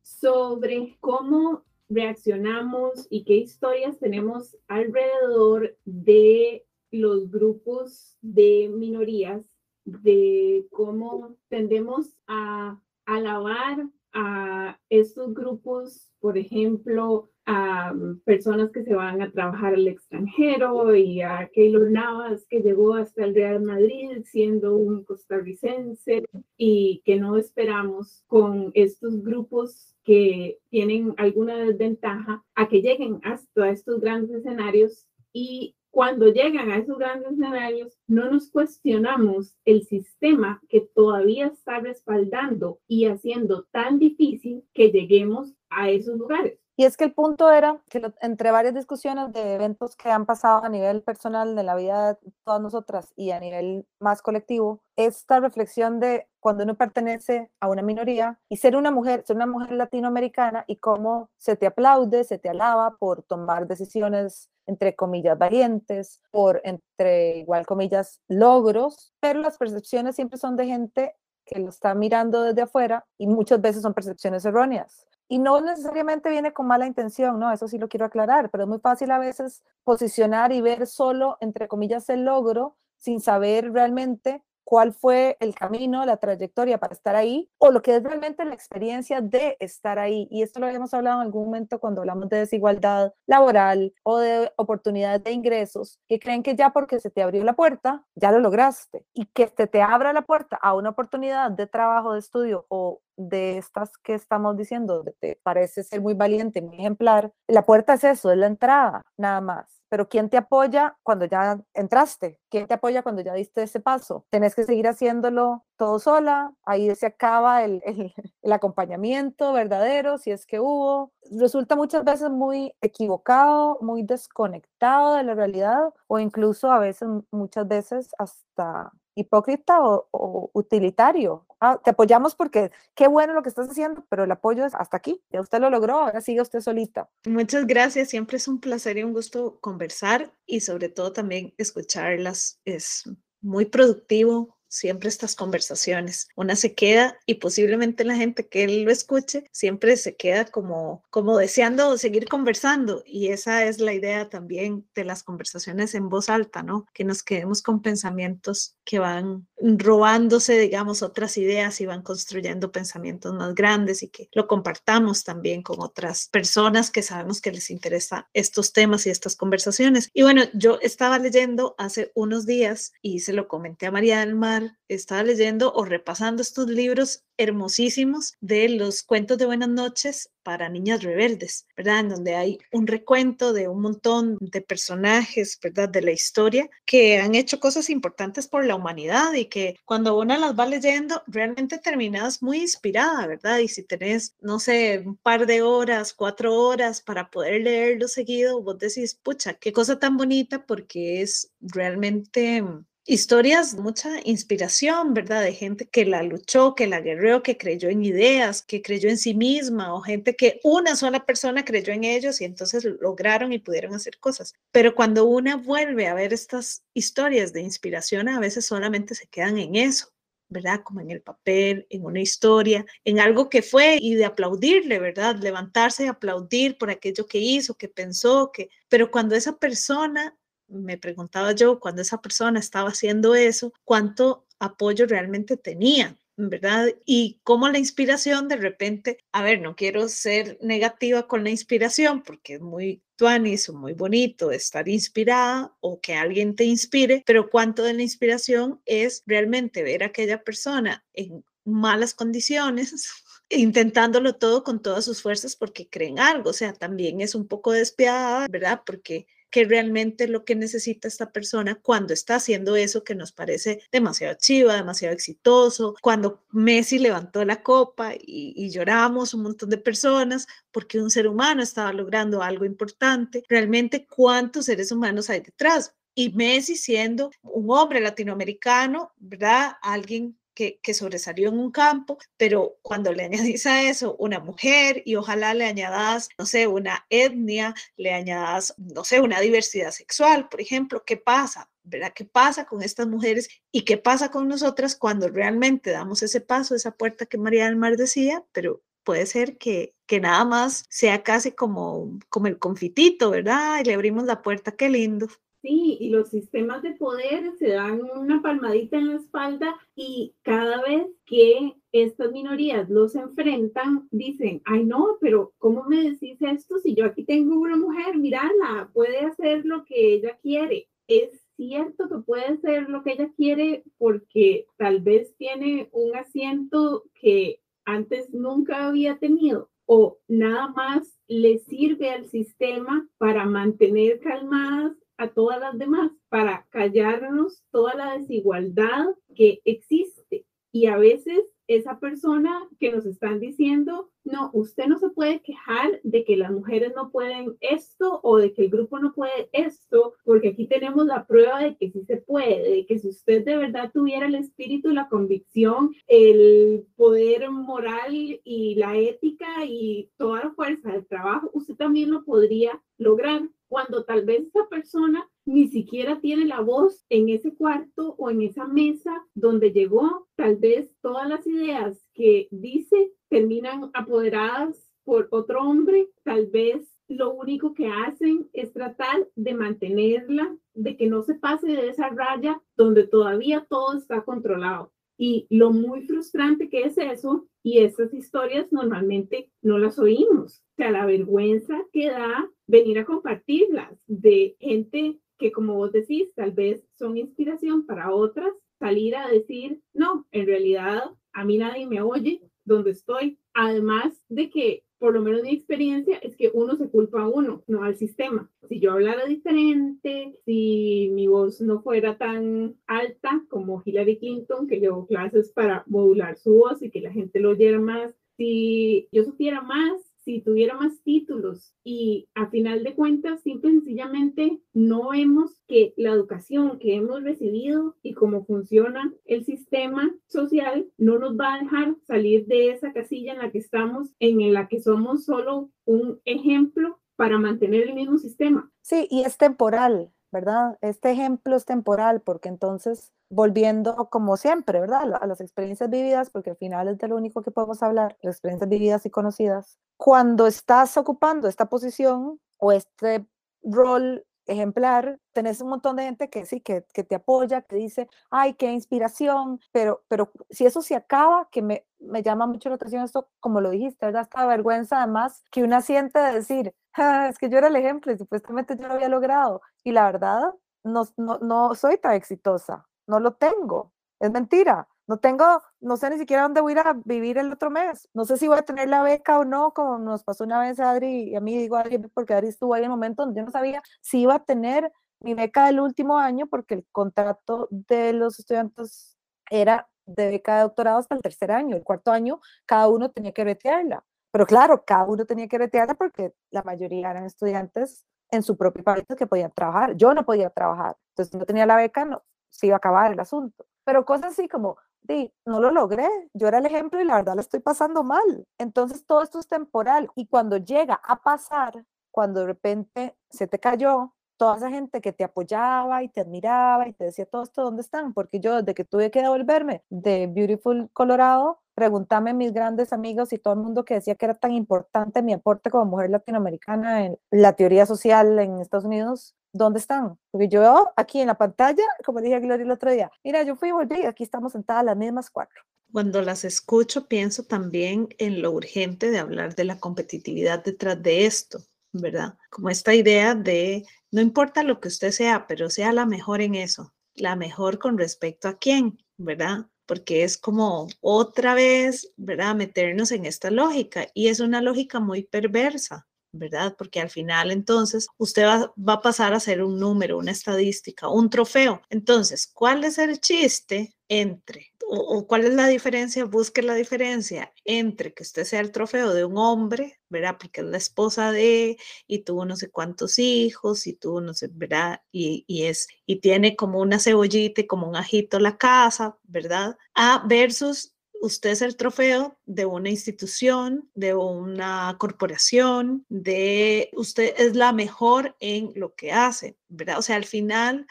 sobre 0.00 0.96
cómo 1.00 1.64
reaccionamos 1.90 3.06
y 3.10 3.24
qué 3.24 3.34
historias 3.34 3.98
tenemos 3.98 4.56
alrededor 4.68 5.76
de 5.84 6.64
los 6.90 7.30
grupos 7.30 8.16
de 8.22 8.70
minorías, 8.72 9.44
de 9.84 10.66
cómo 10.70 11.36
tendemos 11.48 12.16
a 12.26 12.80
alabar 13.04 13.88
a 14.12 14.78
estos 14.88 15.34
grupos, 15.34 16.10
por 16.20 16.38
ejemplo, 16.38 17.30
a 17.46 17.94
personas 18.24 18.72
que 18.72 18.82
se 18.82 18.94
van 18.94 19.22
a 19.22 19.30
trabajar 19.30 19.74
al 19.74 19.86
extranjero 19.86 20.96
y 20.96 21.20
a 21.20 21.48
Keylor 21.52 21.90
Navas 21.90 22.44
que 22.48 22.60
llegó 22.60 22.94
hasta 22.94 23.24
el 23.24 23.34
Real 23.34 23.62
Madrid 23.62 24.22
siendo 24.24 24.76
un 24.76 25.04
costarricense 25.04 26.24
y 26.56 27.02
que 27.04 27.16
no 27.16 27.36
esperamos 27.36 28.24
con 28.26 28.72
estos 28.74 29.22
grupos 29.22 29.94
que 30.02 30.58
tienen 30.70 31.14
alguna 31.18 31.56
desventaja 31.56 32.44
a 32.56 32.68
que 32.68 32.82
lleguen 32.82 33.20
hasta 33.22 33.70
estos 33.70 34.00
grandes 34.00 34.38
escenarios 34.38 35.06
y 35.32 35.75
cuando 35.96 36.30
llegan 36.30 36.70
a 36.70 36.76
esos 36.76 36.98
grandes 36.98 37.32
escenarios, 37.32 37.98
no 38.06 38.30
nos 38.30 38.50
cuestionamos 38.50 39.56
el 39.64 39.86
sistema 39.86 40.60
que 40.68 40.82
todavía 40.82 41.46
está 41.46 41.80
respaldando 41.80 42.80
y 42.86 43.06
haciendo 43.06 43.62
tan 43.72 43.98
difícil 43.98 44.62
que 44.74 44.90
lleguemos 44.90 45.54
a 45.70 45.88
esos 45.88 46.18
lugares. 46.18 46.58
Y 46.78 46.84
es 46.84 46.98
que 46.98 47.04
el 47.04 47.14
punto 47.14 47.50
era 47.50 47.80
que 47.88 48.02
entre 48.20 48.50
varias 48.50 48.74
discusiones 48.74 49.32
de 49.32 49.54
eventos 49.54 49.96
que 49.96 50.10
han 50.10 50.26
pasado 50.26 50.62
a 50.62 50.68
nivel 50.68 51.02
personal 51.02 51.56
de 51.56 51.62
la 51.62 51.74
vida 51.74 52.14
de 52.14 52.32
todas 52.44 52.60
nosotras 52.60 53.12
y 53.16 53.30
a 53.30 53.40
nivel 53.40 53.86
más 53.98 54.20
colectivo, 54.20 54.82
esta 54.94 55.40
reflexión 55.40 56.00
de 56.00 56.28
cuando 56.38 56.64
uno 56.64 56.74
pertenece 56.76 57.50
a 57.60 57.68
una 57.68 57.80
minoría 57.80 58.38
y 58.50 58.58
ser 58.58 58.76
una 58.76 58.90
mujer, 58.90 59.24
ser 59.26 59.36
una 59.36 59.46
mujer 59.46 59.72
latinoamericana 59.72 60.64
y 60.66 60.76
cómo 60.76 61.30
se 61.38 61.56
te 61.56 61.66
aplaude, 61.66 62.24
se 62.24 62.38
te 62.38 62.50
alaba 62.50 62.96
por 62.98 63.22
tomar 63.22 63.66
decisiones 63.66 64.50
entre 64.66 64.94
comillas 64.94 65.38
valientes, 65.38 66.20
por 66.30 66.60
entre 66.64 67.38
igual 67.38 67.64
comillas 67.66 68.20
logros, 68.28 69.14
pero 69.20 69.40
las 69.40 69.56
percepciones 69.56 70.16
siempre 70.16 70.38
son 70.38 70.56
de 70.56 70.66
gente 70.66 71.14
que 71.46 71.60
lo 71.60 71.70
está 71.70 71.94
mirando 71.94 72.42
desde 72.42 72.62
afuera 72.62 73.06
y 73.16 73.26
muchas 73.26 73.60
veces 73.60 73.82
son 73.82 73.94
percepciones 73.94 74.44
erróneas. 74.44 75.06
Y 75.28 75.38
no 75.38 75.60
necesariamente 75.60 76.28
viene 76.28 76.52
con 76.52 76.66
mala 76.66 76.86
intención, 76.86 77.38
¿no? 77.38 77.50
Eso 77.50 77.66
sí 77.68 77.78
lo 77.78 77.88
quiero 77.88 78.04
aclarar, 78.04 78.50
pero 78.50 78.64
es 78.64 78.68
muy 78.68 78.78
fácil 78.78 79.10
a 79.10 79.18
veces 79.18 79.62
posicionar 79.82 80.52
y 80.52 80.60
ver 80.60 80.86
solo, 80.86 81.38
entre 81.40 81.68
comillas, 81.68 82.08
el 82.10 82.24
logro 82.24 82.76
sin 82.98 83.20
saber 83.20 83.72
realmente 83.72 84.44
cuál 84.66 84.92
fue 84.92 85.36
el 85.38 85.54
camino, 85.54 86.04
la 86.04 86.16
trayectoria 86.16 86.78
para 86.78 86.92
estar 86.92 87.14
ahí, 87.14 87.48
o 87.58 87.70
lo 87.70 87.82
que 87.82 87.94
es 87.94 88.02
realmente 88.02 88.44
la 88.44 88.52
experiencia 88.52 89.20
de 89.20 89.56
estar 89.60 90.00
ahí. 90.00 90.26
Y 90.28 90.42
esto 90.42 90.58
lo 90.58 90.66
habíamos 90.66 90.92
hablado 90.92 91.20
en 91.20 91.26
algún 91.26 91.44
momento 91.44 91.78
cuando 91.78 92.00
hablamos 92.00 92.28
de 92.28 92.38
desigualdad 92.38 93.14
laboral 93.26 93.94
o 94.02 94.18
de 94.18 94.52
oportunidades 94.56 95.22
de 95.22 95.30
ingresos, 95.30 96.00
que 96.08 96.18
creen 96.18 96.42
que 96.42 96.56
ya 96.56 96.70
porque 96.70 96.98
se 96.98 97.10
te 97.10 97.22
abrió 97.22 97.44
la 97.44 97.52
puerta, 97.52 98.04
ya 98.16 98.32
lo 98.32 98.40
lograste. 98.40 99.06
Y 99.14 99.26
que 99.26 99.46
te, 99.46 99.68
te 99.68 99.82
abra 99.82 100.12
la 100.12 100.22
puerta 100.22 100.58
a 100.60 100.74
una 100.74 100.90
oportunidad 100.90 101.52
de 101.52 101.68
trabajo, 101.68 102.14
de 102.14 102.18
estudio 102.18 102.66
o 102.68 103.00
de 103.16 103.58
estas 103.58 103.96
que 103.98 104.14
estamos 104.14 104.56
diciendo, 104.56 105.04
te 105.20 105.38
parece 105.42 105.82
ser 105.84 106.00
muy 106.00 106.14
valiente, 106.14 106.62
muy 106.62 106.76
ejemplar, 106.76 107.32
la 107.48 107.64
puerta 107.64 107.94
es 107.94 108.04
eso, 108.04 108.30
es 108.30 108.38
la 108.38 108.46
entrada, 108.46 109.02
nada 109.16 109.40
más 109.40 109.76
pero 109.88 110.08
¿quién 110.08 110.28
te 110.28 110.36
apoya 110.36 110.96
cuando 111.02 111.26
ya 111.26 111.60
entraste? 111.74 112.40
¿Quién 112.50 112.66
te 112.66 112.74
apoya 112.74 113.02
cuando 113.02 113.22
ya 113.22 113.34
diste 113.34 113.62
ese 113.62 113.80
paso? 113.80 114.26
Tenés 114.30 114.54
que 114.54 114.64
seguir 114.64 114.88
haciéndolo 114.88 115.64
todo 115.76 115.98
sola, 115.98 116.52
ahí 116.64 116.94
se 116.94 117.06
acaba 117.06 117.64
el, 117.64 117.82
el, 117.84 118.12
acompañamiento 118.52 119.52
verdadero, 119.52 120.18
si 120.18 120.30
es 120.30 120.46
que 120.46 120.60
hubo. 120.60 121.12
Resulta 121.30 121.76
muchas 121.76 122.04
veces 122.04 122.30
muy 122.30 122.72
equivocado, 122.80 123.78
muy 123.80 124.02
desconectado 124.02 125.14
de 125.14 125.22
la 125.22 125.34
realidad 125.34 125.92
o 126.08 126.18
incluso 126.18 126.70
a 126.70 126.78
veces, 126.78 127.08
muchas 127.30 127.68
veces 127.68 128.10
hasta 128.18 128.92
hipócrita 129.16 129.78
o, 129.80 130.50
utilitario. 130.52 131.44
Ah, 131.58 131.80
te 131.82 131.90
apoyamos 131.90 132.34
porque 132.34 132.70
qué 132.94 133.08
bueno 133.08 133.32
lo 133.32 133.42
que 133.42 133.48
estás 133.48 133.68
haciendo, 133.68 134.04
pero 134.08 134.24
el 134.24 134.30
apoyo 134.30 134.64
es 134.64 134.74
hasta 134.74 134.98
aquí. 134.98 135.22
Ya 135.30 135.40
usted 135.40 135.58
lo 135.58 135.70
logró, 135.70 135.98
ahora 135.98 136.20
sigue 136.20 136.42
usted 136.42 136.60
solita. 136.60 137.08
Muchas 137.24 137.66
gracias, 137.66 138.10
siempre 138.10 138.36
es 138.36 138.46
un 138.46 138.60
placer 138.60 138.98
y 138.98 139.02
un 139.02 139.12
gusto 139.12 139.58
conversar 139.60 140.30
y 140.44 140.60
sobre 140.60 140.88
todo 140.88 141.12
también 141.12 141.54
escucharlas. 141.56 142.60
Es 142.64 143.04
muy 143.40 143.64
productivo, 143.64 144.55
siempre 144.68 145.08
estas 145.08 145.34
conversaciones. 145.34 146.28
Una 146.36 146.56
se 146.56 146.74
queda 146.74 147.18
y 147.26 147.34
posiblemente 147.34 148.04
la 148.04 148.16
gente 148.16 148.46
que 148.48 148.66
lo 148.66 148.90
escuche 148.90 149.44
siempre 149.52 149.96
se 149.96 150.16
queda 150.16 150.44
como, 150.46 151.04
como 151.10 151.38
deseando 151.38 151.96
seguir 151.98 152.28
conversando 152.28 153.02
y 153.06 153.28
esa 153.28 153.64
es 153.64 153.80
la 153.80 153.92
idea 153.92 154.28
también 154.28 154.86
de 154.94 155.04
las 155.04 155.22
conversaciones 155.22 155.94
en 155.94 156.08
voz 156.08 156.28
alta, 156.28 156.62
¿no? 156.62 156.86
Que 156.92 157.04
nos 157.04 157.22
quedemos 157.22 157.62
con 157.62 157.82
pensamientos 157.82 158.76
que 158.84 158.98
van 158.98 159.46
robándose, 159.60 160.58
digamos, 160.58 161.02
otras 161.02 161.36
ideas 161.38 161.80
y 161.80 161.86
van 161.86 162.02
construyendo 162.02 162.72
pensamientos 162.72 163.34
más 163.34 163.54
grandes 163.54 164.02
y 164.02 164.08
que 164.08 164.28
lo 164.32 164.46
compartamos 164.46 165.24
también 165.24 165.62
con 165.62 165.80
otras 165.80 166.28
personas 166.30 166.90
que 166.90 167.02
sabemos 167.02 167.40
que 167.40 167.52
les 167.52 167.70
interesa 167.70 168.28
estos 168.32 168.72
temas 168.72 169.06
y 169.06 169.10
estas 169.10 169.36
conversaciones. 169.36 170.10
Y 170.12 170.22
bueno, 170.22 170.42
yo 170.52 170.78
estaba 170.80 171.18
leyendo 171.18 171.74
hace 171.78 172.12
unos 172.14 172.46
días 172.46 172.92
y 173.02 173.20
se 173.20 173.32
lo 173.32 173.48
comenté 173.48 173.86
a 173.86 173.90
María 173.90 174.20
del 174.20 174.34
Mar 174.34 174.55
estaba 174.88 175.22
leyendo 175.22 175.72
o 175.72 175.84
repasando 175.84 176.42
estos 176.42 176.68
libros 176.68 177.24
hermosísimos 177.38 178.34
de 178.40 178.68
los 178.68 179.02
cuentos 179.02 179.38
de 179.38 179.46
buenas 179.46 179.68
noches 179.68 180.30
para 180.42 180.68
niñas 180.68 181.02
rebeldes, 181.02 181.66
¿verdad? 181.76 182.00
En 182.00 182.08
donde 182.08 182.36
hay 182.36 182.58
un 182.72 182.86
recuento 182.86 183.52
de 183.52 183.68
un 183.68 183.80
montón 183.82 184.38
de 184.40 184.60
personajes, 184.60 185.58
¿verdad? 185.60 185.88
De 185.88 186.02
la 186.02 186.12
historia 186.12 186.70
que 186.84 187.18
han 187.18 187.34
hecho 187.34 187.58
cosas 187.58 187.90
importantes 187.90 188.46
por 188.46 188.64
la 188.64 188.76
humanidad 188.76 189.32
y 189.34 189.46
que 189.46 189.76
cuando 189.84 190.16
una 190.16 190.38
las 190.38 190.56
va 190.58 190.66
leyendo, 190.66 191.22
realmente 191.26 191.78
terminas 191.78 192.42
muy 192.42 192.58
inspirada, 192.58 193.26
¿verdad? 193.26 193.58
Y 193.58 193.68
si 193.68 193.82
tenés, 193.82 194.34
no 194.40 194.60
sé, 194.60 195.02
un 195.04 195.16
par 195.16 195.46
de 195.46 195.62
horas, 195.62 196.14
cuatro 196.14 196.54
horas 196.54 197.02
para 197.02 197.28
poder 197.30 197.62
leerlo 197.62 198.06
seguido, 198.06 198.62
vos 198.62 198.78
decís, 198.78 199.14
pucha, 199.20 199.54
qué 199.54 199.72
cosa 199.72 199.98
tan 199.98 200.16
bonita 200.16 200.64
porque 200.64 201.22
es 201.22 201.50
realmente 201.60 202.62
historias, 203.06 203.74
mucha 203.74 204.20
inspiración, 204.24 205.14
¿verdad? 205.14 205.42
De 205.42 205.52
gente 205.52 205.86
que 205.86 206.04
la 206.04 206.22
luchó, 206.22 206.74
que 206.74 206.86
la 206.86 207.00
guerreó, 207.00 207.42
que 207.42 207.56
creyó 207.56 207.88
en 207.88 208.04
ideas, 208.04 208.62
que 208.62 208.82
creyó 208.82 209.08
en 209.08 209.18
sí 209.18 209.34
misma, 209.34 209.94
o 209.94 210.00
gente 210.00 210.36
que 210.36 210.60
una 210.64 210.96
sola 210.96 211.24
persona 211.24 211.64
creyó 211.64 211.92
en 211.92 212.04
ellos 212.04 212.40
y 212.40 212.44
entonces 212.44 212.84
lograron 212.84 213.52
y 213.52 213.58
pudieron 213.58 213.94
hacer 213.94 214.18
cosas. 214.18 214.54
Pero 214.72 214.94
cuando 214.94 215.24
una 215.24 215.56
vuelve 215.56 216.08
a 216.08 216.14
ver 216.14 216.32
estas 216.32 216.82
historias 216.94 217.52
de 217.52 217.62
inspiración, 217.62 218.28
a 218.28 218.40
veces 218.40 218.66
solamente 218.66 219.14
se 219.14 219.26
quedan 219.26 219.58
en 219.58 219.76
eso. 219.76 220.12
¿verdad? 220.48 220.82
Como 220.84 221.00
en 221.00 221.10
el 221.10 221.22
papel, 221.22 221.86
en 221.90 222.04
una 222.04 222.20
historia, 222.20 222.86
en 223.04 223.18
algo 223.18 223.48
que 223.48 223.62
fue 223.62 223.98
y 224.00 224.14
de 224.14 224.24
aplaudirle, 224.26 225.00
¿verdad? 225.00 225.36
Levantarse 225.36 226.04
y 226.04 226.06
aplaudir 226.06 226.78
por 226.78 226.90
aquello 226.90 227.26
que 227.26 227.38
hizo, 227.38 227.74
que 227.74 227.88
pensó, 227.88 228.52
que... 228.52 228.70
Pero 228.88 229.10
cuando 229.10 229.34
esa 229.34 229.58
persona 229.58 230.36
me 230.68 230.98
preguntaba 230.98 231.52
yo 231.52 231.80
cuando 231.80 232.02
esa 232.02 232.20
persona 232.20 232.60
estaba 232.60 232.90
haciendo 232.90 233.34
eso, 233.34 233.72
cuánto 233.84 234.46
apoyo 234.58 235.06
realmente 235.06 235.56
tenía, 235.56 236.16
¿verdad? 236.36 236.88
Y 237.04 237.40
cómo 237.42 237.68
la 237.68 237.78
inspiración 237.78 238.48
de 238.48 238.56
repente, 238.56 239.18
a 239.32 239.42
ver, 239.42 239.60
no 239.60 239.74
quiero 239.76 240.08
ser 240.08 240.58
negativa 240.60 241.26
con 241.26 241.44
la 241.44 241.50
inspiración 241.50 242.22
porque 242.22 242.54
es 242.54 242.60
muy 242.60 243.02
tuanis 243.16 243.68
o 243.68 243.74
muy 243.74 243.94
bonito 243.94 244.50
estar 244.50 244.88
inspirada 244.88 245.74
o 245.80 246.00
que 246.00 246.14
alguien 246.14 246.54
te 246.54 246.64
inspire, 246.64 247.22
pero 247.26 247.48
cuánto 247.48 247.82
de 247.82 247.94
la 247.94 248.02
inspiración 248.02 248.80
es 248.84 249.22
realmente 249.26 249.82
ver 249.82 250.02
a 250.02 250.06
aquella 250.06 250.42
persona 250.44 251.04
en 251.14 251.44
malas 251.64 252.14
condiciones, 252.14 253.10
intentándolo 253.50 254.36
todo 254.36 254.62
con 254.62 254.82
todas 254.82 255.04
sus 255.04 255.22
fuerzas 255.22 255.56
porque 255.56 255.88
creen 255.88 256.18
algo, 256.18 256.50
o 256.50 256.54
sea, 256.54 256.72
también 256.74 257.20
es 257.20 257.34
un 257.34 257.48
poco 257.48 257.72
despiadada, 257.72 258.46
¿verdad? 258.50 258.82
Porque 258.84 259.26
que 259.56 259.64
realmente 259.64 260.28
lo 260.28 260.44
que 260.44 260.54
necesita 260.54 261.08
esta 261.08 261.32
persona 261.32 261.76
cuando 261.76 262.12
está 262.12 262.34
haciendo 262.34 262.76
eso 262.76 263.04
que 263.04 263.14
nos 263.14 263.32
parece 263.32 263.80
demasiado 263.90 264.36
chiva, 264.38 264.74
demasiado 264.74 265.14
exitoso, 265.14 265.94
cuando 266.02 266.44
Messi 266.50 266.98
levantó 266.98 267.42
la 267.42 267.62
copa 267.62 268.12
y, 268.14 268.52
y, 268.54 268.68
lloramos 268.68 269.32
un 269.32 269.44
montón 269.44 269.70
de 269.70 269.78
personas 269.78 270.46
porque 270.70 271.00
un 271.00 271.10
ser 271.10 271.26
humano 271.26 271.62
estaba 271.62 271.90
logrando 271.94 272.42
algo 272.42 272.66
importante, 272.66 273.44
realmente 273.48 274.06
cuántos 274.06 274.66
seres 274.66 274.92
humanos 274.92 275.30
hay 275.30 275.40
detrás. 275.40 275.94
Y 276.14 276.34
Messi 276.34 276.76
siendo 276.76 277.30
un 277.40 277.70
hombre 277.70 278.00
latinoamericano, 278.00 279.14
¿verdad? 279.16 279.72
Alguien 279.80 280.38
que, 280.56 280.94
sobresalió 280.94 281.50
en 281.50 281.58
un 281.58 281.70
campo, 281.70 282.18
pero 282.36 282.78
cuando 282.82 283.12
le 283.12 283.24
añadís 283.24 283.66
a 283.66 283.82
eso 283.82 284.16
una 284.18 284.40
mujer 284.40 285.02
y 285.04 285.14
ojalá 285.16 285.54
le 285.54 285.66
añadas, 285.66 286.30
no 286.38 286.46
sé, 286.46 286.66
una 286.66 287.06
etnia, 287.10 287.74
le 287.96 288.14
añadas, 288.14 288.74
no 288.78 289.04
sé, 289.04 289.20
una 289.20 289.40
diversidad 289.40 289.90
sexual, 289.90 290.48
por 290.48 290.60
ejemplo, 290.60 291.04
¿qué 291.04 291.16
pasa? 291.16 291.70
¿verdad? 291.88 292.12
¿Qué 292.14 292.24
pasa 292.24 292.64
con 292.66 292.82
estas 292.82 293.06
mujeres 293.06 293.48
y 293.70 293.84
qué 293.84 293.96
pasa 293.96 294.30
con 294.32 294.48
nosotras 294.48 294.96
cuando 294.96 295.28
realmente 295.28 295.92
damos 295.92 296.20
ese 296.24 296.40
paso, 296.40 296.74
esa 296.74 296.90
puerta 296.90 297.26
que 297.26 297.38
María 297.38 297.66
del 297.66 297.76
Mar 297.76 297.96
decía, 297.96 298.44
pero 298.50 298.82
puede 299.04 299.24
ser 299.26 299.56
que, 299.56 299.94
que 300.06 300.18
nada 300.18 300.44
más 300.44 300.84
sea 300.88 301.22
casi 301.22 301.52
como, 301.52 302.18
como 302.28 302.48
el 302.48 302.58
confitito, 302.58 303.30
¿verdad? 303.30 303.78
Y 303.80 303.84
le 303.84 303.94
abrimos 303.94 304.24
la 304.24 304.42
puerta, 304.42 304.72
qué 304.72 304.88
lindo. 304.88 305.28
Sí, 305.66 305.96
y 305.98 306.10
los 306.10 306.28
sistemas 306.28 306.80
de 306.82 306.92
poder 306.92 307.52
se 307.58 307.70
dan 307.70 308.00
una 308.00 308.40
palmadita 308.40 308.98
en 308.98 309.08
la 309.08 309.16
espalda 309.16 309.76
y 309.96 310.32
cada 310.42 310.80
vez 310.80 311.08
que 311.24 311.74
estas 311.90 312.30
minorías 312.30 312.88
los 312.88 313.16
enfrentan, 313.16 314.06
dicen, 314.12 314.62
ay 314.64 314.84
no, 314.84 315.16
pero 315.20 315.54
¿cómo 315.58 315.82
me 315.82 316.02
decís 316.02 316.40
esto 316.40 316.78
si 316.78 316.94
yo 316.94 317.04
aquí 317.04 317.24
tengo 317.24 317.58
una 317.58 317.76
mujer, 317.76 318.16
mirala, 318.16 318.90
puede 318.94 319.18
hacer 319.18 319.64
lo 319.64 319.84
que 319.84 320.14
ella 320.14 320.38
quiere? 320.40 320.86
Es 321.08 321.30
cierto 321.56 322.08
que 322.08 322.18
puede 322.18 322.44
hacer 322.44 322.88
lo 322.88 323.02
que 323.02 323.14
ella 323.14 323.32
quiere 323.36 323.82
porque 323.98 324.68
tal 324.76 325.00
vez 325.00 325.34
tiene 325.36 325.88
un 325.90 326.14
asiento 326.14 327.02
que 327.20 327.60
antes 327.84 328.32
nunca 328.32 328.86
había 328.86 329.18
tenido 329.18 329.68
o 329.86 330.18
nada 330.28 330.68
más 330.68 331.18
le 331.26 331.58
sirve 331.58 332.10
al 332.10 332.26
sistema 332.26 333.08
para 333.18 333.46
mantener 333.46 334.20
calmadas 334.20 334.96
a 335.18 335.28
todas 335.28 335.60
las 335.60 335.78
demás 335.78 336.12
para 336.28 336.66
callarnos 336.70 337.62
toda 337.70 337.94
la 337.94 338.18
desigualdad 338.18 339.06
que 339.34 339.60
existe. 339.64 340.44
Y 340.72 340.86
a 340.86 340.96
veces 340.96 341.44
esa 341.66 341.98
persona 341.98 342.68
que 342.78 342.92
nos 342.92 343.06
están 343.06 343.40
diciendo, 343.40 344.10
no, 344.26 344.50
usted 344.52 344.86
no 344.86 344.98
se 344.98 345.10
puede 345.10 345.40
quejar 345.40 346.00
de 346.02 346.24
que 346.24 346.36
las 346.36 346.50
mujeres 346.50 346.92
no 346.94 347.10
pueden 347.10 347.56
esto 347.60 348.20
o 348.22 348.36
de 348.38 348.52
que 348.52 348.64
el 348.64 348.70
grupo 348.70 348.98
no 348.98 349.12
puede 349.14 349.48
esto, 349.52 350.14
porque 350.24 350.48
aquí 350.48 350.66
tenemos 350.66 351.06
la 351.06 351.26
prueba 351.26 351.62
de 351.62 351.76
que 351.76 351.90
sí 351.90 352.04
se 352.04 352.18
puede, 352.18 352.70
de 352.70 352.86
que 352.86 352.98
si 352.98 353.08
usted 353.08 353.44
de 353.44 353.56
verdad 353.56 353.90
tuviera 353.92 354.26
el 354.26 354.34
espíritu, 354.34 354.90
la 354.90 355.08
convicción, 355.08 355.92
el 356.06 356.86
poder 356.96 357.50
moral 357.50 358.40
y 358.44 358.74
la 358.76 358.96
ética 358.96 359.64
y 359.64 360.10
toda 360.16 360.44
la 360.44 360.50
fuerza 360.52 360.92
del 360.92 361.06
trabajo, 361.06 361.50
usted 361.54 361.74
también 361.74 362.10
lo 362.10 362.24
podría 362.24 362.82
lograr 362.98 363.48
cuando 363.68 364.04
tal 364.04 364.24
vez 364.24 364.46
esa 364.46 364.68
persona 364.68 365.28
ni 365.44 365.68
siquiera 365.68 366.20
tiene 366.20 366.44
la 366.44 366.60
voz 366.60 367.04
en 367.08 367.28
ese 367.28 367.54
cuarto 367.54 368.14
o 368.18 368.30
en 368.30 368.42
esa 368.42 368.66
mesa 368.66 369.12
donde 369.34 369.70
llegó, 369.70 370.28
tal 370.34 370.56
vez 370.56 370.92
todas 371.00 371.28
las 371.28 371.46
ideas 371.46 372.06
que 372.14 372.48
dice 372.50 373.12
terminan 373.28 373.90
apoderadas 373.94 374.90
por 375.04 375.28
otro 375.30 375.60
hombre, 375.60 376.08
tal 376.24 376.46
vez 376.46 376.92
lo 377.08 377.32
único 377.32 377.74
que 377.74 377.86
hacen 377.86 378.48
es 378.52 378.72
tratar 378.72 379.28
de 379.36 379.54
mantenerla, 379.54 380.56
de 380.74 380.96
que 380.96 381.06
no 381.06 381.22
se 381.22 381.34
pase 381.34 381.68
de 381.68 381.88
esa 381.88 382.08
raya 382.08 382.60
donde 382.76 383.06
todavía 383.06 383.64
todo 383.68 383.96
está 383.96 384.22
controlado. 384.24 384.92
Y 385.16 385.46
lo 385.48 385.70
muy 385.70 386.02
frustrante 386.02 386.68
que 386.68 386.82
es 386.82 386.98
eso, 386.98 387.46
y 387.62 387.78
esas 387.78 388.12
historias 388.12 388.70
normalmente 388.70 389.50
no 389.62 389.78
las 389.78 389.98
oímos. 389.98 390.64
O 390.72 390.76
sea, 390.76 390.90
la 390.90 391.06
vergüenza 391.06 391.80
que 391.92 392.10
da 392.10 392.50
venir 392.66 392.98
a 392.98 393.06
compartirlas 393.06 393.96
de 394.06 394.56
gente 394.60 395.18
que, 395.38 395.52
como 395.52 395.74
vos 395.74 395.92
decís, 395.92 396.34
tal 396.34 396.52
vez 396.52 396.84
son 396.98 397.16
inspiración 397.16 397.86
para 397.86 398.12
otras, 398.12 398.52
salir 398.78 399.16
a 399.16 399.28
decir, 399.28 399.80
no, 399.94 400.26
en 400.32 400.46
realidad 400.46 401.04
a 401.32 401.44
mí 401.44 401.58
nadie 401.58 401.86
me 401.86 402.02
oye 402.02 402.42
donde 402.66 402.90
estoy. 402.90 403.38
Además 403.54 404.22
de 404.28 404.50
que 404.50 404.84
por 404.98 405.12
lo 405.12 405.20
menos 405.20 405.42
mi 405.42 405.50
experiencia 405.50 406.16
es 406.18 406.36
que 406.36 406.50
uno 406.52 406.76
se 406.76 406.88
culpa 406.88 407.22
a 407.22 407.28
uno, 407.28 407.62
no 407.66 407.82
al 407.82 407.96
sistema. 407.96 408.50
Si 408.68 408.80
yo 408.80 408.92
hablara 408.92 409.26
diferente, 409.26 410.38
si 410.44 411.10
mi 411.12 411.26
voz 411.26 411.60
no 411.60 411.82
fuera 411.82 412.16
tan 412.16 412.76
alta 412.86 413.44
como 413.48 413.82
Hillary 413.84 414.18
Clinton, 414.18 414.66
que 414.66 414.80
llevó 414.80 415.06
clases 415.06 415.52
para 415.52 415.84
modular 415.86 416.36
su 416.36 416.54
voz 416.54 416.82
y 416.82 416.90
que 416.90 417.00
la 417.00 417.12
gente 417.12 417.40
lo 417.40 417.50
oyera 417.50 417.78
más, 417.78 418.14
si 418.36 419.08
yo 419.12 419.24
supiera 419.24 419.60
más 419.60 420.15
si 420.26 420.40
tuviera 420.40 420.74
más 420.74 421.00
títulos 421.04 421.72
y 421.84 422.28
a 422.34 422.48
final 422.48 422.82
de 422.82 422.96
cuentas, 422.96 423.42
simple 423.42 423.70
y 423.70 423.74
sencillamente 423.74 424.60
no 424.74 425.10
vemos 425.10 425.62
que 425.68 425.94
la 425.96 426.10
educación 426.10 426.80
que 426.80 426.96
hemos 426.96 427.22
recibido 427.22 427.94
y 428.02 428.12
cómo 428.12 428.44
funciona 428.44 429.14
el 429.24 429.44
sistema 429.44 430.12
social 430.26 430.90
no 430.98 431.20
nos 431.20 431.38
va 431.38 431.54
a 431.54 431.58
dejar 431.60 431.94
salir 432.08 432.44
de 432.46 432.70
esa 432.70 432.92
casilla 432.92 433.34
en 433.34 433.38
la 433.38 433.52
que 433.52 433.58
estamos, 433.58 434.14
en 434.18 434.52
la 434.52 434.66
que 434.66 434.80
somos 434.80 435.24
solo 435.24 435.70
un 435.84 436.20
ejemplo 436.24 436.98
para 437.14 437.38
mantener 437.38 437.84
el 437.84 437.94
mismo 437.94 438.18
sistema. 438.18 438.72
Sí, 438.82 439.06
y 439.08 439.22
es 439.22 439.38
temporal, 439.38 440.10
¿verdad? 440.32 440.76
Este 440.80 441.12
ejemplo 441.12 441.54
es 441.54 441.64
temporal 441.64 442.20
porque 442.20 442.48
entonces 442.48 443.12
volviendo 443.28 444.08
como 444.10 444.36
siempre, 444.36 444.80
¿verdad? 444.80 445.14
A 445.20 445.26
las 445.26 445.40
experiencias 445.40 445.90
vividas, 445.90 446.30
porque 446.30 446.50
al 446.50 446.56
final 446.56 446.88
es 446.88 446.98
de 446.98 447.08
lo 447.08 447.16
único 447.16 447.42
que 447.42 447.50
podemos 447.50 447.82
hablar, 447.82 448.16
las 448.22 448.36
experiencias 448.36 448.68
vividas 448.68 449.06
y 449.06 449.10
conocidas. 449.10 449.78
Cuando 449.96 450.46
estás 450.46 450.96
ocupando 450.96 451.48
esta 451.48 451.66
posición 451.66 452.40
o 452.58 452.72
este 452.72 453.26
rol 453.62 454.24
ejemplar, 454.46 455.18
tenés 455.32 455.60
un 455.60 455.70
montón 455.70 455.96
de 455.96 456.04
gente 456.04 456.30
que 456.30 456.46
sí, 456.46 456.60
que, 456.60 456.84
que, 456.94 457.02
te 457.02 457.16
apoya, 457.16 457.62
que 457.62 457.76
dice, 457.76 458.08
ay, 458.30 458.54
qué 458.54 458.70
inspiración, 458.70 459.60
pero, 459.72 460.04
pero 460.08 460.30
si 460.50 460.66
eso 460.66 460.82
se 460.82 460.94
acaba, 460.94 461.48
que 461.50 461.62
me, 461.62 461.84
me 461.98 462.22
llama 462.22 462.46
mucho 462.46 462.68
la 462.68 462.76
atención 462.76 463.04
esto, 463.04 463.28
como 463.40 463.60
lo 463.60 463.70
dijiste, 463.70 464.06
¿verdad? 464.06 464.22
Esta 464.22 464.46
vergüenza 464.46 464.98
además 465.02 465.42
que 465.50 465.64
una 465.64 465.80
siente 465.80 466.20
de 466.20 466.32
decir, 466.32 466.74
ah, 466.94 467.28
es 467.28 467.38
que 467.38 467.48
yo 467.48 467.58
era 467.58 467.68
el 467.68 467.76
ejemplo 467.76 468.12
y 468.12 468.18
supuestamente 468.18 468.76
yo 468.76 468.86
lo 468.86 468.94
había 468.94 469.08
logrado. 469.08 469.62
Y 469.82 469.90
la 469.92 470.04
verdad, 470.04 470.54
no, 470.84 471.04
no, 471.16 471.38
no 471.38 471.74
soy 471.74 471.98
tan 471.98 472.12
exitosa 472.12 472.86
no 473.06 473.20
lo 473.20 473.34
tengo. 473.34 473.92
Es 474.20 474.30
mentira. 474.30 474.88
No 475.08 475.18
tengo, 475.18 475.62
no 475.80 475.96
sé 475.96 476.10
ni 476.10 476.18
siquiera 476.18 476.42
dónde 476.42 476.60
voy 476.60 476.72
a 476.72 476.80
ir 476.80 476.86
a 476.86 476.92
vivir 477.04 477.38
el 477.38 477.52
otro 477.52 477.70
mes. 477.70 478.08
No 478.12 478.24
sé 478.24 478.36
si 478.36 478.48
voy 478.48 478.58
a 478.58 478.62
tener 478.62 478.88
la 478.88 479.02
beca 479.02 479.38
o 479.38 479.44
no, 479.44 479.72
como 479.72 479.98
nos 479.98 480.24
pasó 480.24 480.44
una 480.44 480.60
vez 480.60 480.80
a 480.80 480.90
Adri 480.90 481.30
y 481.30 481.36
a 481.36 481.40
mí, 481.40 481.56
digo 481.56 481.76
Adri, 481.76 481.98
porque 481.98 482.34
Adri 482.34 482.48
estuvo 482.48 482.74
ahí 482.74 482.80
en 482.80 482.86
el 482.86 482.90
momento 482.90 483.22
donde 483.24 483.40
yo 483.40 483.44
no 483.44 483.52
sabía 483.52 483.82
si 484.00 484.22
iba 484.22 484.34
a 484.34 484.44
tener 484.44 484.92
mi 485.20 485.34
beca 485.34 485.66
del 485.66 485.80
último 485.80 486.18
año, 486.18 486.46
porque 486.48 486.74
el 486.74 486.86
contrato 486.90 487.68
de 487.70 488.12
los 488.14 488.38
estudiantes 488.40 489.16
era 489.48 489.88
de 490.06 490.28
beca 490.30 490.56
de 490.56 490.62
doctorado 490.62 490.98
hasta 490.98 491.14
el 491.14 491.22
tercer 491.22 491.52
año. 491.52 491.76
El 491.76 491.84
cuarto 491.84 492.10
año, 492.10 492.40
cada 492.66 492.88
uno 492.88 493.10
tenía 493.10 493.32
que 493.32 493.44
retearla. 493.44 494.04
Pero 494.32 494.46
claro, 494.46 494.84
cada 494.84 495.04
uno 495.04 495.24
tenía 495.24 495.48
que 495.48 495.58
retearla 495.58 495.94
porque 495.94 496.34
la 496.50 496.62
mayoría 496.62 497.10
eran 497.10 497.24
estudiantes 497.24 498.04
en 498.30 498.42
su 498.42 498.56
propio 498.56 498.84
país 498.84 499.04
que 499.16 499.26
podían 499.26 499.52
trabajar. 499.52 499.96
Yo 499.96 500.14
no 500.14 500.24
podía 500.24 500.50
trabajar. 500.50 500.96
Entonces, 501.10 501.34
no 501.38 501.46
tenía 501.46 501.64
la 501.64 501.76
beca, 501.76 502.04
no, 502.04 502.22
se 502.56 502.66
iba 502.66 502.76
a 502.76 502.78
acabar 502.78 503.12
el 503.12 503.20
asunto. 503.20 503.66
Pero 503.84 504.04
cosas 504.04 504.32
así 504.32 504.48
como, 504.48 504.76
di, 505.02 505.32
no 505.44 505.60
lo 505.60 505.70
logré, 505.70 506.08
yo 506.34 506.48
era 506.48 506.58
el 506.58 506.66
ejemplo 506.66 507.00
y 507.00 507.04
la 507.04 507.16
verdad 507.16 507.34
lo 507.34 507.40
estoy 507.40 507.60
pasando 507.60 508.02
mal. 508.02 508.46
Entonces 508.58 509.06
todo 509.06 509.22
esto 509.22 509.38
es 509.38 509.48
temporal 509.48 510.10
y 510.16 510.26
cuando 510.26 510.56
llega 510.56 510.94
a 510.94 511.22
pasar, 511.22 511.84
cuando 512.10 512.40
de 512.40 512.46
repente 512.46 513.16
se 513.30 513.46
te 513.46 513.58
cayó, 513.58 514.12
toda 514.36 514.56
esa 514.56 514.70
gente 514.70 515.00
que 515.00 515.12
te 515.12 515.24
apoyaba 515.24 516.02
y 516.02 516.08
te 516.08 516.20
admiraba 516.20 516.88
y 516.88 516.92
te 516.92 517.04
decía 517.04 517.26
todo 517.26 517.42
esto, 517.42 517.62
¿dónde 517.62 517.82
están? 517.82 518.12
Porque 518.12 518.40
yo 518.40 518.56
desde 518.56 518.74
que 518.74 518.84
tuve 518.84 519.10
que 519.10 519.22
devolverme 519.22 519.82
de 519.90 520.26
Beautiful 520.26 520.90
Colorado, 520.92 521.60
pregúntame 521.74 522.30
a 522.30 522.34
mis 522.34 522.52
grandes 522.52 522.92
amigos 522.92 523.32
y 523.32 523.38
todo 523.38 523.54
el 523.54 523.60
mundo 523.60 523.84
que 523.84 523.94
decía 523.94 524.14
que 524.14 524.26
era 524.26 524.34
tan 524.34 524.52
importante 524.52 525.22
mi 525.22 525.32
aporte 525.32 525.70
como 525.70 525.86
mujer 525.86 526.10
latinoamericana 526.10 527.04
en 527.04 527.18
la 527.30 527.54
teoría 527.54 527.86
social 527.86 528.38
en 528.38 528.60
Estados 528.60 528.84
Unidos, 528.84 529.34
¿dónde 529.56 529.78
están? 529.78 530.18
Porque 530.30 530.48
yo 530.48 530.92
aquí 530.96 531.20
en 531.20 531.28
la 531.28 531.36
pantalla, 531.36 531.84
como 532.04 532.20
dije 532.20 532.34
a 532.34 532.40
Gloria 532.40 532.64
el 532.64 532.70
otro 532.70 532.90
día, 532.90 533.10
mira, 533.24 533.42
yo 533.42 533.56
fui 533.56 533.68
y 533.68 533.72
volví, 533.72 534.04
aquí 534.04 534.22
estamos 534.22 534.52
sentadas 534.52 534.84
las 534.84 534.96
mismas 534.96 535.30
cuatro. 535.30 535.62
Cuando 535.92 536.20
las 536.22 536.44
escucho, 536.44 537.06
pienso 537.06 537.44
también 537.44 538.08
en 538.18 538.42
lo 538.42 538.50
urgente 538.50 539.10
de 539.10 539.18
hablar 539.18 539.54
de 539.54 539.64
la 539.64 539.78
competitividad 539.78 540.64
detrás 540.64 541.02
de 541.02 541.26
esto, 541.26 541.60
¿verdad? 541.92 542.36
Como 542.50 542.70
esta 542.70 542.94
idea 542.94 543.34
de, 543.34 543.84
no 544.10 544.20
importa 544.20 544.62
lo 544.62 544.80
que 544.80 544.88
usted 544.88 545.12
sea, 545.12 545.46
pero 545.46 545.70
sea 545.70 545.92
la 545.92 546.06
mejor 546.06 546.40
en 546.40 546.54
eso, 546.54 546.92
la 547.14 547.36
mejor 547.36 547.78
con 547.78 547.98
respecto 547.98 548.48
a 548.48 548.58
quién, 548.58 548.98
¿verdad? 549.16 549.66
porque 549.86 550.24
es 550.24 550.36
como 550.36 550.88
otra 551.00 551.54
vez, 551.54 552.12
¿verdad? 552.16 552.54
Meternos 552.54 553.12
en 553.12 553.24
esta 553.24 553.50
lógica 553.50 554.08
y 554.14 554.28
es 554.28 554.40
una 554.40 554.60
lógica 554.60 555.00
muy 555.00 555.22
perversa. 555.22 556.06
¿Verdad? 556.38 556.74
Porque 556.76 557.00
al 557.00 557.10
final 557.10 557.50
entonces 557.50 558.08
usted 558.18 558.44
va, 558.44 558.72
va, 558.76 558.94
a 558.94 559.02
pasar 559.02 559.34
a 559.34 559.40
ser 559.40 559.62
un 559.62 559.78
número, 559.78 560.18
una 560.18 560.32
estadística, 560.32 561.08
un 561.08 561.30
trofeo. 561.30 561.82
Entonces, 561.90 562.46
¿cuál 562.46 562.84
es 562.84 562.98
el 562.98 563.20
chiste 563.20 563.96
entre, 564.08 564.72
o, 564.88 565.26
cuál 565.26 565.44
es 565.44 565.54
la 565.54 565.66
diferencia? 565.68 566.24
Busque 566.24 566.62
la 566.62 566.74
diferencia 566.74 567.52
entre 567.64 568.14
que 568.14 568.22
usted 568.22 568.44
sea 568.44 568.60
el 568.60 568.72
trofeo 568.72 569.12
de 569.14 569.24
un 569.24 569.38
hombre, 569.38 570.00
¿verdad? 570.08 570.36
Porque 570.38 570.60
es 570.60 570.66
la 570.66 570.76
esposa 570.78 571.32
de, 571.32 571.76
y 572.06 572.20
tuvo 572.20 572.44
no 572.44 572.56
sé 572.56 572.70
cuántos 572.70 573.18
hijos, 573.18 573.86
y 573.86 573.94
tuvo 573.94 574.20
no 574.20 574.34
sé, 574.34 574.48
¿verdad? 574.52 575.02
Y, 575.12 575.44
y 575.46 575.64
es, 575.64 575.88
y 576.06 576.20
tiene 576.20 576.56
como 576.56 576.80
una 576.80 576.98
cebollita 577.00 577.62
y 577.62 577.66
como 577.66 577.88
un 577.88 577.96
ajito 577.96 578.38
la 578.38 578.56
casa, 578.56 579.18
¿verdad? 579.24 579.76
A 579.94 580.24
versus 580.26 580.95
usted 581.20 581.50
es 581.50 581.62
el 581.62 581.76
trofeo 581.76 582.38
de 582.46 582.66
una 582.66 582.90
institución, 582.90 583.90
de 583.94 584.14
una 584.14 584.96
corporación, 584.98 586.04
de 586.08 586.90
usted 586.94 587.34
es 587.36 587.56
la 587.56 587.72
mejor 587.72 588.36
en 588.40 588.72
lo 588.74 588.94
que 588.94 589.12
hace, 589.12 589.56
¿verdad? 589.68 589.98
O 589.98 590.02
sea, 590.02 590.16
al 590.16 590.24
final 590.24 590.86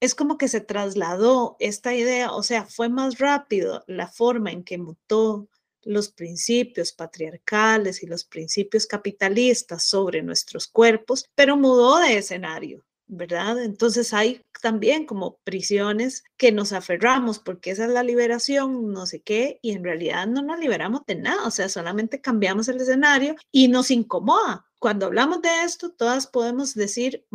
es 0.00 0.14
como 0.14 0.38
que 0.38 0.48
se 0.48 0.60
trasladó 0.60 1.56
esta 1.60 1.94
idea, 1.94 2.32
o 2.32 2.42
sea, 2.42 2.66
fue 2.66 2.88
más 2.88 3.18
rápido 3.18 3.84
la 3.86 4.08
forma 4.08 4.50
en 4.50 4.64
que 4.64 4.78
mutó 4.78 5.48
los 5.82 6.10
principios 6.10 6.92
patriarcales 6.92 8.02
y 8.02 8.06
los 8.06 8.24
principios 8.24 8.86
capitalistas 8.86 9.84
sobre 9.84 10.22
nuestros 10.22 10.66
cuerpos, 10.66 11.26
pero 11.34 11.56
mudó 11.56 11.98
de 11.98 12.18
escenario, 12.18 12.84
¿verdad? 13.10 13.62
Entonces 13.62 14.14
hay 14.14 14.42
también 14.62 15.04
como 15.04 15.38
prisiones 15.42 16.22
que 16.36 16.52
nos 16.52 16.72
aferramos 16.72 17.40
porque 17.40 17.72
esa 17.72 17.84
es 17.84 17.90
la 17.90 18.04
liberación, 18.04 18.92
no 18.92 19.04
sé 19.06 19.20
qué, 19.20 19.58
y 19.62 19.72
en 19.72 19.82
realidad 19.82 20.26
no 20.28 20.42
nos 20.42 20.60
liberamos 20.60 21.02
de 21.06 21.16
nada, 21.16 21.46
o 21.46 21.50
sea, 21.50 21.68
solamente 21.68 22.20
cambiamos 22.20 22.68
el 22.68 22.80
escenario 22.80 23.34
y 23.50 23.68
nos 23.68 23.90
incomoda. 23.90 24.66
Cuando 24.78 25.06
hablamos 25.06 25.42
de 25.42 25.64
esto, 25.64 25.90
todas 25.90 26.28
podemos 26.28 26.74
decir, 26.74 27.26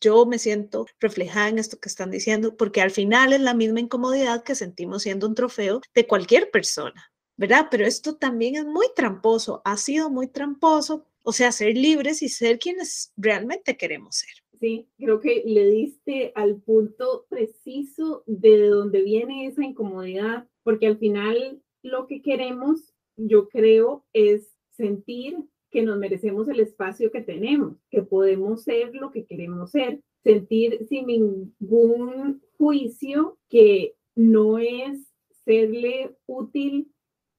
yo 0.00 0.26
me 0.26 0.38
siento 0.38 0.86
reflejada 1.00 1.48
en 1.48 1.58
esto 1.58 1.78
que 1.80 1.88
están 1.88 2.10
diciendo, 2.10 2.56
porque 2.56 2.80
al 2.80 2.92
final 2.92 3.32
es 3.32 3.40
la 3.40 3.54
misma 3.54 3.80
incomodidad 3.80 4.44
que 4.44 4.54
sentimos 4.54 5.02
siendo 5.02 5.26
un 5.26 5.34
trofeo 5.34 5.80
de 5.92 6.06
cualquier 6.06 6.50
persona, 6.52 7.12
¿verdad? 7.36 7.66
Pero 7.70 7.84
esto 7.84 8.16
también 8.16 8.54
es 8.54 8.64
muy 8.64 8.86
tramposo, 8.94 9.60
ha 9.64 9.76
sido 9.76 10.08
muy 10.08 10.28
tramposo, 10.28 11.08
o 11.22 11.32
sea, 11.32 11.50
ser 11.50 11.76
libres 11.76 12.22
y 12.22 12.28
ser 12.28 12.58
quienes 12.58 13.12
realmente 13.16 13.76
queremos 13.76 14.16
ser. 14.16 14.43
Sí, 14.60 14.88
creo 14.98 15.20
que 15.20 15.42
le 15.44 15.68
diste 15.68 16.32
al 16.34 16.60
punto 16.60 17.26
preciso 17.28 18.22
de 18.26 18.68
dónde 18.68 19.02
viene 19.02 19.46
esa 19.46 19.64
incomodidad, 19.64 20.48
porque 20.62 20.86
al 20.86 20.98
final 20.98 21.60
lo 21.82 22.06
que 22.06 22.22
queremos, 22.22 22.94
yo 23.16 23.48
creo, 23.48 24.04
es 24.12 24.56
sentir 24.70 25.36
que 25.70 25.82
nos 25.82 25.98
merecemos 25.98 26.48
el 26.48 26.60
espacio 26.60 27.10
que 27.10 27.20
tenemos, 27.20 27.76
que 27.90 28.02
podemos 28.02 28.62
ser 28.62 28.94
lo 28.94 29.10
que 29.10 29.26
queremos 29.26 29.72
ser, 29.72 30.00
sentir 30.22 30.86
sin 30.88 31.06
ningún 31.06 32.42
juicio 32.56 33.38
que 33.48 33.96
no 34.14 34.58
es 34.58 35.12
serle 35.44 36.16
útil 36.26 36.92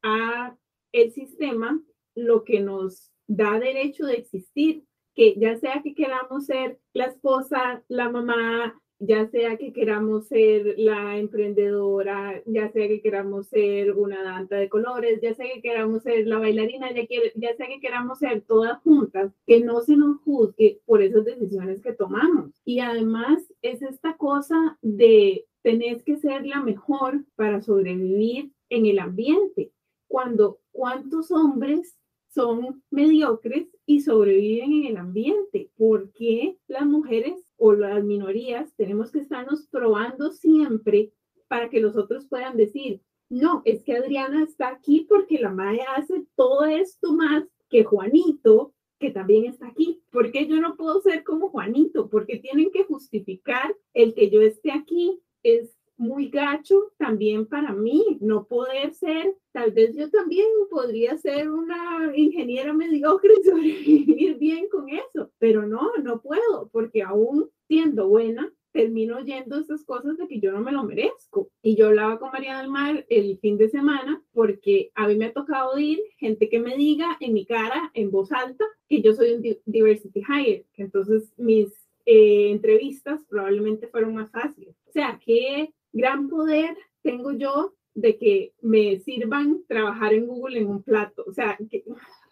a 0.03 0.57
el 0.91 1.11
sistema 1.11 1.81
lo 2.13 2.43
que 2.43 2.59
nos 2.59 3.11
da 3.27 3.59
derecho 3.59 4.05
de 4.05 4.15
existir 4.15 4.83
que 5.15 5.35
ya 5.37 5.57
sea 5.57 5.81
que 5.81 5.95
queramos 5.95 6.45
ser 6.45 6.79
la 6.93 7.05
esposa, 7.05 7.83
la 7.87 8.09
mamá, 8.09 8.75
ya 8.99 9.27
sea 9.27 9.57
que 9.57 9.73
queramos 9.73 10.27
ser 10.27 10.75
la 10.77 11.17
emprendedora, 11.17 12.41
ya 12.45 12.71
sea 12.71 12.87
que 12.87 13.01
queramos 13.01 13.47
ser 13.47 13.93
una 13.93 14.23
danta 14.23 14.55
de 14.55 14.69
colores, 14.69 15.19
ya 15.21 15.33
sea 15.33 15.47
que 15.53 15.61
queramos 15.61 16.03
ser 16.03 16.27
la 16.27 16.39
bailarina, 16.39 16.91
ya, 16.93 17.03
ya 17.35 17.55
sea 17.55 17.67
que 17.67 17.79
queramos 17.79 18.19
ser 18.19 18.41
todas 18.41 18.81
juntas, 18.83 19.31
que 19.45 19.59
no 19.61 19.81
se 19.81 19.97
nos 19.97 20.21
juzgue 20.21 20.81
por 20.85 21.01
esas 21.01 21.25
decisiones 21.25 21.81
que 21.81 21.93
tomamos. 21.93 22.51
Y 22.63 22.79
además 22.79 23.41
es 23.61 23.81
esta 23.81 24.15
cosa 24.17 24.77
de 24.81 25.45
tener 25.61 26.03
que 26.03 26.17
ser 26.17 26.45
la 26.45 26.61
mejor 26.61 27.25
para 27.35 27.61
sobrevivir 27.61 28.51
en 28.69 28.85
el 28.85 28.99
ambiente. 28.99 29.71
Cuando 30.07 30.59
cuántos 30.71 31.31
hombres 31.31 31.95
son 32.35 32.83
mediocres 32.91 33.67
y 33.85 34.01
sobreviven 34.01 34.73
en 34.73 34.85
el 34.87 34.97
ambiente. 34.97 35.71
¿Por 35.77 36.11
qué 36.11 36.57
las 36.67 36.85
mujeres 36.85 37.53
o 37.57 37.73
las 37.73 38.03
minorías 38.03 38.75
tenemos 38.75 39.09
que 39.11 39.19
estarnos 39.19 39.67
probando 39.67 40.31
siempre 40.31 41.13
para 41.47 41.69
que 41.69 41.79
los 41.79 41.95
otros 41.95 42.27
puedan 42.27 42.57
decir, 42.57 43.01
no, 43.29 43.61
es 43.63 43.83
que 43.83 43.95
Adriana 43.95 44.43
está 44.43 44.67
aquí 44.67 45.05
porque 45.07 45.39
la 45.39 45.51
madre 45.51 45.81
hace 45.95 46.25
todo 46.35 46.65
esto 46.65 47.13
más 47.13 47.45
que 47.69 47.85
Juanito, 47.85 48.73
que 48.99 49.11
también 49.11 49.45
está 49.45 49.67
aquí. 49.67 50.03
¿Por 50.11 50.31
qué 50.31 50.45
yo 50.45 50.59
no 50.59 50.75
puedo 50.75 51.01
ser 51.01 51.23
como 51.23 51.49
Juanito? 51.49 52.09
Porque 52.09 52.37
tienen 52.37 52.69
que 52.71 52.83
justificar 52.83 53.75
el 53.93 54.13
que 54.13 54.29
yo 54.29 54.41
esté 54.41 54.71
aquí. 54.71 55.21
Es 55.41 55.75
muy 55.97 56.29
gacho 56.29 56.91
también 56.97 57.45
para 57.45 57.73
mí 57.73 58.17
no 58.21 58.45
poder 58.45 58.93
ser, 58.93 59.35
tal 59.51 59.71
vez 59.71 59.95
yo 59.95 60.09
también 60.09 60.47
podría 60.69 61.17
ser 61.17 61.49
una 61.49 62.11
ingeniera 62.15 62.73
mediocre 62.73 63.33
y 63.39 63.43
sobrevivir 63.49 64.37
bien 64.37 64.67
con 64.69 64.89
eso, 64.89 65.31
pero 65.39 65.65
no, 65.65 65.95
no 66.03 66.21
puedo, 66.21 66.69
porque 66.71 67.01
aún 67.01 67.49
siendo 67.67 68.07
buena, 68.07 68.51
termino 68.75 69.15
oyendo 69.15 69.57
estas 69.57 69.85
cosas 69.85 70.17
de 70.17 70.27
que 70.27 70.41
yo 70.41 70.51
no 70.51 70.59
me 70.59 70.73
lo 70.73 70.83
merezco. 70.83 71.49
Y 71.61 71.77
yo 71.77 71.87
hablaba 71.87 72.19
con 72.19 72.31
María 72.33 72.57
del 72.57 72.67
Mar 72.67 73.05
el 73.07 73.39
fin 73.39 73.57
de 73.57 73.69
semana 73.69 74.21
porque 74.33 74.91
a 74.95 75.07
mí 75.07 75.15
me 75.15 75.27
ha 75.27 75.33
tocado 75.33 75.71
oír 75.71 76.01
gente 76.17 76.49
que 76.49 76.59
me 76.59 76.75
diga 76.75 77.15
en 77.21 77.33
mi 77.33 77.45
cara, 77.45 77.89
en 77.93 78.11
voz 78.11 78.33
alta, 78.33 78.65
que 78.89 79.01
yo 79.01 79.13
soy 79.13 79.31
un 79.31 79.41
diversity 79.65 80.21
hire, 80.27 80.65
que 80.73 80.83
entonces 80.83 81.33
mis 81.37 81.69
eh, 82.05 82.51
entrevistas 82.51 83.23
probablemente 83.29 83.87
fueron 83.87 84.13
más 84.13 84.29
fáciles. 84.29 84.75
O 84.87 84.91
sea, 84.91 85.19
que 85.23 85.73
gran 85.95 86.27
poder 86.27 86.77
tengo 87.01 87.31
yo 87.31 87.73
de 87.93 88.17
que 88.17 88.53
me 88.61 88.99
sirvan 88.99 89.63
trabajar 89.67 90.13
en 90.13 90.27
Google 90.27 90.59
en 90.59 90.67
un 90.67 90.83
plato. 90.83 91.23
O 91.25 91.31
sea, 91.31 91.57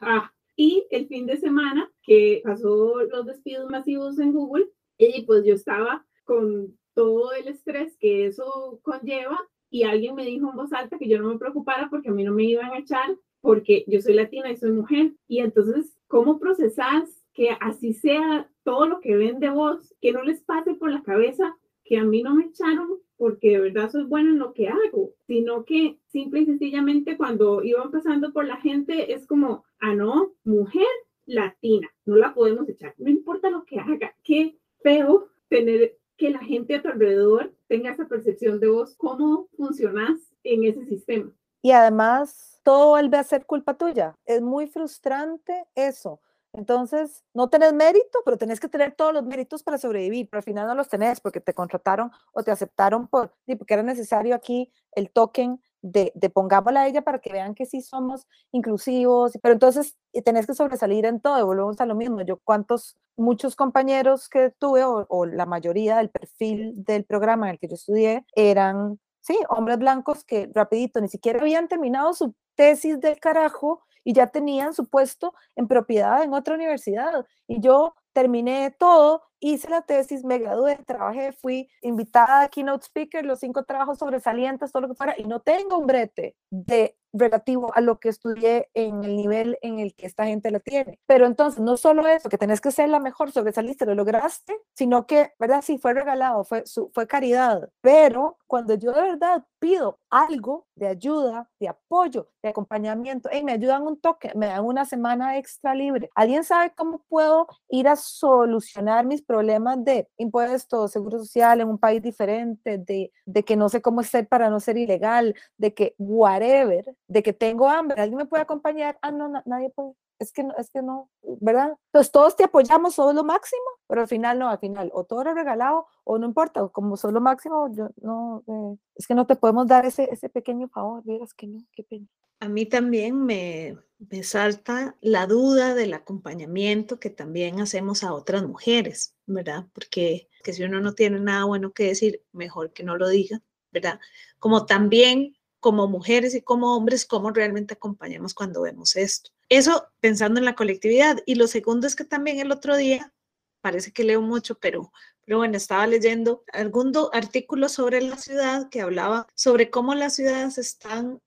ah. 0.02 0.32
y 0.56 0.86
el 0.92 1.08
fin 1.08 1.26
de 1.26 1.38
semana 1.38 1.90
que 2.04 2.42
pasó 2.44 3.02
los 3.04 3.26
despidos 3.26 3.70
masivos 3.70 4.20
en 4.20 4.34
Google, 4.34 4.68
y 4.98 5.24
pues 5.24 5.46
yo 5.46 5.54
estaba 5.54 6.06
con 6.26 6.78
todo 6.94 7.34
el 7.34 7.48
estrés 7.48 7.98
que 7.98 8.28
eso 8.28 8.80
conlleva 8.84 9.40
y 9.70 9.84
alguien 9.84 10.16
me 10.16 10.26
dijo 10.26 10.50
en 10.50 10.56
voz 10.56 10.72
alta 10.74 11.00
que 11.00 11.08
yo 11.08 11.20
no 11.20 11.30
me 11.30 11.40
preocupara 11.40 11.90
porque 11.90 12.10
a 12.10 12.12
mí 12.12 12.24
no 12.24 12.34
me 12.34 12.44
iban 12.44 12.72
a 12.72 12.80
echar 12.80 13.18
porque 13.42 13.84
yo 13.88 14.00
soy 14.02 14.14
latina 14.14 14.52
y 14.52 14.58
soy 14.58 14.72
mujer. 14.72 15.14
Y 15.28 15.40
entonces, 15.40 15.98
¿cómo 16.08 16.40
procesas 16.40 17.26
que 17.34 17.50
así 17.60 17.94
sea 17.94 18.50
todo 18.64 18.86
lo 18.86 19.00
que 19.00 19.16
ven 19.16 19.40
de 19.40 19.50
vos, 19.50 19.96
que 20.00 20.12
no 20.12 20.24
les 20.24 20.42
pase 20.44 20.76
por 20.76 20.92
la 20.92 21.02
cabeza 21.02 21.58
que 21.84 21.98
a 21.98 22.04
mí 22.04 22.24
no 22.24 22.36
me 22.36 22.46
echaron 22.46 23.00
porque 23.18 23.52
de 23.52 23.60
verdad 23.60 23.90
soy 23.90 24.04
buena 24.04 24.30
en 24.32 24.40
lo 24.40 24.54
que 24.54 24.68
hago, 24.68 25.14
sino 25.28 25.66
que 25.66 26.00
simple 26.08 26.42
y 26.42 26.46
sencillamente 26.46 27.18
cuando 27.18 27.64
iban 27.64 27.92
pasando 27.92 28.34
por 28.34 28.46
la 28.46 28.58
gente 28.58 29.14
es 29.14 29.26
como, 29.26 29.64
ah, 29.80 29.94
no, 29.94 30.34
mujer 30.44 30.88
latina, 31.26 31.90
no 32.06 32.16
la 32.16 32.34
podemos 32.34 32.68
echar, 32.68 32.94
no 32.98 33.10
importa 33.10 33.50
lo 33.50 33.64
que 33.66 33.80
haga, 33.80 34.16
qué 34.24 34.58
feo 34.82 35.30
tener 35.50 35.98
que 36.18 36.32
la 36.32 36.40
gente 36.40 36.76
a 36.76 36.82
tu 36.82 36.90
alrededor 36.90 37.54
tenga 37.68 37.92
esa 37.92 38.08
percepción 38.08 38.60
de 38.60 38.68
vos, 38.68 38.96
cómo 38.98 39.48
funcionas 39.56 40.20
en 40.44 40.64
ese 40.64 40.86
sistema. 40.86 41.32
Y 41.62 41.72
además, 41.72 42.60
todo 42.64 42.90
vuelve 42.90 43.18
a 43.18 43.24
ser 43.24 43.46
culpa 43.46 43.78
tuya. 43.78 44.18
Es 44.26 44.42
muy 44.42 44.68
frustrante 44.68 45.66
eso 45.76 46.20
entonces, 46.54 47.24
no 47.34 47.50
tenés 47.50 47.74
mérito, 47.74 48.20
pero 48.24 48.38
tenés 48.38 48.60
que 48.60 48.70
tener 48.70 48.96
todos 48.96 49.12
los 49.12 49.24
méritos 49.26 49.64
para 49.64 49.80
sobrevivir, 49.80 50.30
pero 50.30 50.40
al 50.40 50.44
final 50.44 50.68
no 50.68 50.76
los 50.76 50.88
tenés 50.88 51.20
porque 51.20 51.42
te 51.42 51.54
contrataron 51.56 52.12
o 52.32 52.44
te 52.44 52.52
aceptaron 52.52 53.08
por, 53.08 53.34
porque 53.58 53.74
era 53.74 53.82
necesario 53.82 54.36
aquí 54.36 54.72
el 54.92 55.10
token 55.10 55.60
de, 55.82 56.12
de 56.16 56.30
pongámosla 56.30 56.82
a 56.82 56.88
ella 56.88 57.02
para 57.02 57.20
que 57.20 57.34
vean 57.34 57.56
que 57.56 57.66
sí 57.66 57.82
somos 57.82 58.28
inclusivos, 58.52 59.34
pero 59.42 59.54
entonces 59.54 59.98
tenés 60.24 60.46
que 60.46 60.54
sobresalir 60.54 61.06
en 61.06 61.20
todo, 61.20 61.44
volvemos 61.46 61.82
a 61.82 61.88
lo 61.88 61.96
mismo. 61.96 62.22
Yo 62.22 62.40
cuántos, 62.44 62.98
muchos 63.18 63.56
compañeros 63.56 64.30
que 64.30 64.52
tuve, 64.52 64.84
o, 64.84 65.08
o 65.10 65.26
la 65.26 65.48
mayoría 65.48 65.98
del 65.98 66.12
perfil 66.12 66.74
del 66.86 67.04
programa 67.04 67.48
en 67.48 67.54
el 67.54 67.60
que 67.60 67.68
yo 67.68 67.76
estudié, 67.76 68.26
eran, 68.36 69.00
sí, 69.22 69.38
hombres 69.50 69.80
blancos 69.80 70.24
que 70.24 70.52
rapidito, 70.54 71.02
ni 71.02 71.10
siquiera 71.10 71.42
habían 71.42 71.68
terminado 71.68 72.14
su 72.14 72.36
tesis 72.56 73.00
del 73.00 73.20
carajo 73.20 73.82
y 74.04 74.14
ya 74.14 74.28
tenían 74.28 74.74
su 74.74 74.88
puesto 74.88 75.34
en 75.56 75.68
propiedad 75.68 76.24
en 76.24 76.34
otra 76.34 76.56
universidad. 76.56 77.26
Y 77.48 77.60
yo 77.62 77.96
terminé 78.14 78.72
todo, 78.78 79.24
hice 79.40 79.70
la 79.70 79.82
tesis, 79.82 80.24
me 80.24 80.38
gradué, 80.38 80.78
trabajé, 80.86 81.34
fui 81.34 81.70
invitada 81.82 82.44
a 82.44 82.48
keynote 82.48 82.86
speaker, 82.86 83.26
los 83.26 83.40
cinco 83.40 83.64
trabajos 83.64 83.98
sobresalientes, 84.00 84.72
todo 84.72 84.84
lo 84.84 84.88
que 84.90 84.96
fuera, 84.96 85.16
y 85.18 85.26
no 85.26 85.42
tengo 85.42 85.78
un 85.78 85.88
brete 85.88 86.36
de 86.50 86.96
relativo 87.14 87.72
a 87.76 87.82
lo 87.82 88.00
que 88.00 88.10
estudié 88.10 88.70
en 88.74 89.04
el 89.04 89.16
nivel 89.16 89.58
en 89.62 89.80
el 89.80 89.94
que 89.96 90.08
esta 90.08 90.26
gente 90.26 90.50
la 90.50 90.60
tiene. 90.60 91.00
Pero 91.06 91.28
entonces, 91.28 91.62
no 91.62 91.78
solo 91.78 92.08
eso, 92.08 92.28
que 92.28 92.38
tenés 92.38 92.60
que 92.60 92.72
ser 92.72 92.90
la 92.90 93.00
mejor, 93.00 93.32
sobresaliste, 93.32 93.86
lo 93.86 93.96
lograste, 93.96 94.56
sino 94.74 95.06
que, 95.06 95.32
¿verdad? 95.40 95.62
Sí, 95.62 95.78
fue 95.78 95.94
regalado, 95.94 96.44
fue, 96.44 96.64
fue 96.92 97.08
caridad. 97.08 97.70
Pero 97.82 98.38
cuando 98.48 98.74
yo 98.74 98.92
de 98.94 99.02
verdad 99.02 99.46
pido 99.60 100.00
algo 100.10 100.68
de 100.76 100.88
ayuda, 100.88 101.50
de 101.60 101.70
apoyo, 101.70 102.30
de 102.42 102.50
acompañamiento, 102.50 103.30
hey, 103.32 103.44
me 103.44 103.54
ayudan 103.54 103.84
un 103.84 104.00
toque, 104.00 104.32
me 104.36 104.48
dan 104.48 104.66
una 104.66 104.86
semana 104.86 105.38
extra 105.38 105.76
libre. 105.76 106.10
¿Alguien 106.16 106.44
sabe 106.44 106.74
cómo 106.76 107.04
puedo 107.08 107.48
ir 107.70 107.88
a 107.88 107.96
solucionar 108.04 109.06
mis 109.06 109.22
problemas 109.22 109.84
de 109.84 110.08
impuestos, 110.18 110.92
seguro 110.92 111.20
social 111.20 111.62
en 111.62 111.70
un 111.70 111.78
país 111.78 112.02
diferente, 112.02 112.78
de, 112.78 113.12
que 113.44 113.56
no 113.56 113.70
sé 113.70 113.82
cómo 113.82 114.04
ser 114.04 114.28
para 114.28 114.50
no 114.50 114.60
ser 114.60 114.78
ilegal, 114.78 115.36
de 115.58 115.74
que 115.74 115.96
whatever, 115.98 116.96
de 117.08 117.24
que 117.24 117.34
tengo 117.34 117.68
hambre, 117.70 118.02
¿alguien 118.02 118.18
me 118.18 118.26
puede 118.26 118.44
acompañar? 118.44 118.98
Ah, 119.02 119.12
no, 119.12 119.30
nadie 119.46 119.70
puede. 119.70 119.94
Es 120.20 120.32
que, 120.32 120.44
no, 120.44 120.54
es 120.58 120.70
que 120.70 120.82
no, 120.82 121.10
¿verdad? 121.42 121.78
Entonces 121.88 122.12
todos 122.12 122.36
te 122.36 122.46
apoyamos, 122.46 122.96
todo 122.96 123.14
lo 123.14 123.24
máximo, 123.24 123.64
pero 123.88 124.02
al 124.02 124.08
final 124.08 124.40
no, 124.40 124.50
al 124.50 124.60
final 124.60 124.90
o 124.94 125.04
todo 125.04 125.24
lo 125.24 125.34
regalado 125.34 125.88
o 126.04 126.18
no 126.18 126.28
importa, 126.28 126.68
como 126.70 126.96
solo 126.98 127.20
máximo, 127.20 127.70
yo 127.74 127.90
no, 128.02 128.44
eh, 128.48 128.78
es 128.96 129.08
que 129.08 129.16
no 129.16 129.26
te 129.26 129.36
podemos 129.36 129.68
dar 129.68 129.86
ese, 129.86 130.08
ese 130.12 130.30
pequeño 130.30 130.70
favor, 130.70 131.04
vieras 131.04 131.34
que 131.34 131.48
no, 131.48 131.60
qué 131.74 131.84
pena. 131.84 132.08
A 132.40 132.48
mí 132.48 132.66
también 132.66 133.26
me, 133.26 133.78
me 134.00 134.24
salta 134.24 134.96
la 135.02 135.28
duda 135.28 135.76
del 135.76 135.94
acompañamiento 135.94 137.00
que 137.00 137.10
también 137.10 137.60
hacemos 137.60 138.04
a 138.04 138.14
otras 138.14 138.44
mujeres, 138.44 139.16
¿verdad? 139.26 139.66
Porque 139.74 140.30
que 140.44 140.54
si 140.54 140.64
uno 140.64 140.82
no 140.82 140.94
tiene 140.94 141.20
nada 141.20 141.46
bueno 141.46 141.72
que 141.72 141.86
decir, 141.86 142.22
mejor 142.34 142.74
que 142.74 142.84
no 142.84 142.98
lo 142.98 143.08
diga, 143.08 143.42
¿verdad? 143.72 144.00
Como 144.40 144.66
también 144.66 145.36
como 145.60 145.88
mujeres 145.88 146.36
y 146.36 146.42
como 146.42 146.76
hombres, 146.76 147.06
cómo 147.06 147.32
realmente 147.32 147.76
acompañamos 147.76 148.34
cuando 148.34 148.62
vemos 148.62 148.98
esto. 148.98 149.32
Eso 149.54 149.88
pensando 150.00 150.40
en 150.40 150.46
la 150.46 150.56
colectividad. 150.56 151.20
Y 151.28 151.36
lo 151.36 151.46
segundo 151.46 151.86
es 151.86 151.96
que 151.96 152.06
también 152.06 152.40
el 152.40 152.52
otro 152.52 152.76
día, 152.76 153.14
parece 153.62 153.92
que 153.92 154.04
leo 154.04 154.20
mucho, 154.20 154.58
pero, 154.58 154.92
pero 155.24 155.38
bueno, 155.38 155.58
estaba 155.58 155.86
leyendo 155.86 156.44
algún 156.52 156.92
artículo 157.14 157.70
sobre 157.70 158.02
la 158.02 158.18
ciudad 158.18 158.68
que 158.70 158.82
hablaba 158.82 159.28
sobre 159.36 159.70
cómo 159.70 159.94
las 159.94 160.16
ciudades 160.16 160.58
están 160.58 161.22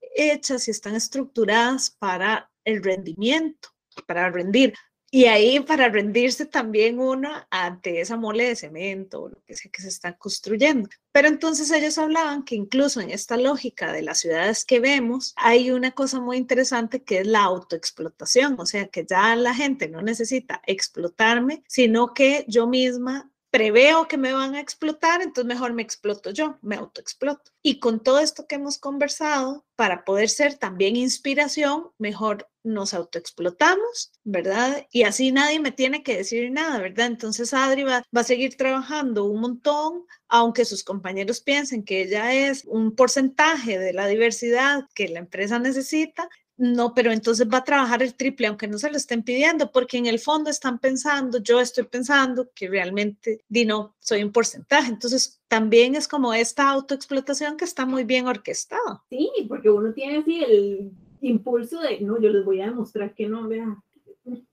hechas 0.00 0.66
y 0.66 0.70
están 0.70 0.94
estructuradas 0.94 1.90
para 1.90 2.50
el 2.64 2.82
rendimiento, 2.82 3.68
para 4.06 4.30
rendir. 4.30 4.72
Y 5.10 5.24
ahí 5.24 5.60
para 5.60 5.88
rendirse 5.88 6.44
también 6.44 6.98
uno 6.98 7.30
ante 7.50 8.00
esa 8.00 8.18
mole 8.18 8.44
de 8.44 8.56
cemento 8.56 9.22
o 9.22 9.28
lo 9.30 9.42
que 9.46 9.56
sea 9.56 9.70
que 9.70 9.80
se 9.80 9.88
está 9.88 10.16
construyendo. 10.18 10.88
Pero 11.12 11.28
entonces 11.28 11.70
ellos 11.70 11.96
hablaban 11.96 12.44
que 12.44 12.54
incluso 12.56 13.00
en 13.00 13.10
esta 13.10 13.38
lógica 13.38 13.92
de 13.92 14.02
las 14.02 14.20
ciudades 14.20 14.66
que 14.66 14.80
vemos, 14.80 15.32
hay 15.36 15.70
una 15.70 15.92
cosa 15.92 16.20
muy 16.20 16.36
interesante 16.36 17.02
que 17.02 17.20
es 17.20 17.26
la 17.26 17.42
autoexplotación, 17.44 18.56
o 18.60 18.66
sea 18.66 18.88
que 18.88 19.06
ya 19.08 19.34
la 19.34 19.54
gente 19.54 19.88
no 19.88 20.02
necesita 20.02 20.60
explotarme, 20.66 21.62
sino 21.66 22.12
que 22.12 22.44
yo 22.46 22.66
misma 22.66 23.30
preveo 23.50 24.08
que 24.08 24.18
me 24.18 24.32
van 24.32 24.54
a 24.54 24.60
explotar, 24.60 25.22
entonces 25.22 25.46
mejor 25.46 25.72
me 25.72 25.82
exploto 25.82 26.30
yo, 26.30 26.58
me 26.62 26.76
autoexploto. 26.76 27.50
Y 27.62 27.80
con 27.80 28.02
todo 28.02 28.18
esto 28.18 28.46
que 28.46 28.56
hemos 28.56 28.78
conversado, 28.78 29.64
para 29.76 30.04
poder 30.04 30.28
ser 30.28 30.54
también 30.54 30.96
inspiración, 30.96 31.90
mejor 31.98 32.48
nos 32.62 32.92
autoexplotamos, 32.92 34.12
¿verdad? 34.24 34.86
Y 34.90 35.04
así 35.04 35.32
nadie 35.32 35.60
me 35.60 35.72
tiene 35.72 36.02
que 36.02 36.16
decir 36.16 36.50
nada, 36.50 36.78
¿verdad? 36.78 37.06
Entonces 37.06 37.54
Adri 37.54 37.84
va, 37.84 38.04
va 38.14 38.20
a 38.20 38.24
seguir 38.24 38.56
trabajando 38.56 39.24
un 39.24 39.40
montón, 39.40 40.04
aunque 40.28 40.64
sus 40.64 40.84
compañeros 40.84 41.40
piensen 41.40 41.84
que 41.84 42.02
ella 42.02 42.32
es 42.34 42.64
un 42.66 42.94
porcentaje 42.94 43.78
de 43.78 43.92
la 43.92 44.06
diversidad 44.06 44.84
que 44.94 45.08
la 45.08 45.20
empresa 45.20 45.58
necesita, 45.58 46.28
no, 46.58 46.92
pero 46.92 47.12
entonces 47.12 47.48
va 47.48 47.58
a 47.58 47.64
trabajar 47.64 48.02
el 48.02 48.14
triple, 48.14 48.48
aunque 48.48 48.66
no 48.66 48.78
se 48.78 48.90
lo 48.90 48.96
estén 48.96 49.22
pidiendo, 49.22 49.70
porque 49.70 49.96
en 49.96 50.06
el 50.06 50.18
fondo 50.18 50.50
están 50.50 50.80
pensando, 50.80 51.38
yo 51.38 51.60
estoy 51.60 51.84
pensando 51.84 52.50
que 52.52 52.68
realmente, 52.68 53.44
di 53.48 53.64
no, 53.64 53.94
soy 54.00 54.24
un 54.24 54.32
porcentaje. 54.32 54.90
Entonces, 54.90 55.40
también 55.46 55.94
es 55.94 56.08
como 56.08 56.34
esta 56.34 56.68
autoexplotación 56.68 57.56
que 57.56 57.64
está 57.64 57.86
muy 57.86 58.02
bien 58.02 58.26
orquestada. 58.26 59.04
Sí, 59.08 59.30
porque 59.48 59.70
uno 59.70 59.92
tiene 59.92 60.18
así 60.18 60.42
el 60.42 60.90
impulso 61.20 61.80
de, 61.80 62.00
no, 62.00 62.20
yo 62.20 62.28
les 62.28 62.44
voy 62.44 62.60
a 62.60 62.66
demostrar 62.66 63.14
que 63.14 63.28
no, 63.28 63.46
vea, 63.46 63.80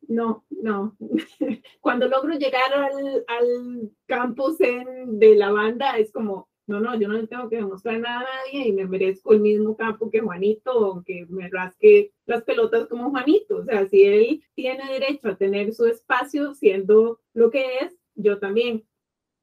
no, 0.07 0.45
no. 0.49 0.95
Cuando 1.81 2.07
logro 2.07 2.35
llegar 2.35 2.71
al, 2.71 3.25
al 3.27 3.91
campus 4.05 4.59
de 4.59 5.35
la 5.35 5.51
banda, 5.51 5.97
es 5.97 6.11
como, 6.11 6.49
no, 6.67 6.79
no, 6.79 6.99
yo 6.99 7.07
no 7.07 7.13
le 7.13 7.27
tengo 7.27 7.47
que 7.47 7.57
demostrar 7.57 7.99
nada 7.99 8.21
a 8.21 8.23
nadie 8.23 8.67
y 8.67 8.71
me 8.71 8.87
merezco 8.87 9.33
el 9.33 9.39
mismo 9.39 9.77
campo 9.77 10.09
que 10.09 10.19
Juanito 10.19 10.71
o 10.73 11.03
que 11.03 11.25
me 11.29 11.47
rasque 11.49 12.11
las 12.25 12.43
pelotas 12.43 12.87
como 12.87 13.11
Juanito. 13.11 13.57
O 13.57 13.63
sea, 13.65 13.87
si 13.87 14.03
él 14.03 14.43
tiene 14.55 14.83
derecho 14.91 15.29
a 15.29 15.37
tener 15.37 15.73
su 15.73 15.85
espacio 15.85 16.55
siendo 16.55 17.19
lo 17.33 17.51
que 17.51 17.79
es, 17.81 17.95
yo 18.15 18.39
también. 18.39 18.83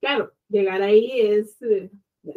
Claro, 0.00 0.32
llegar 0.48 0.82
ahí 0.82 1.12
es, 1.20 1.62
eh, 1.62 1.90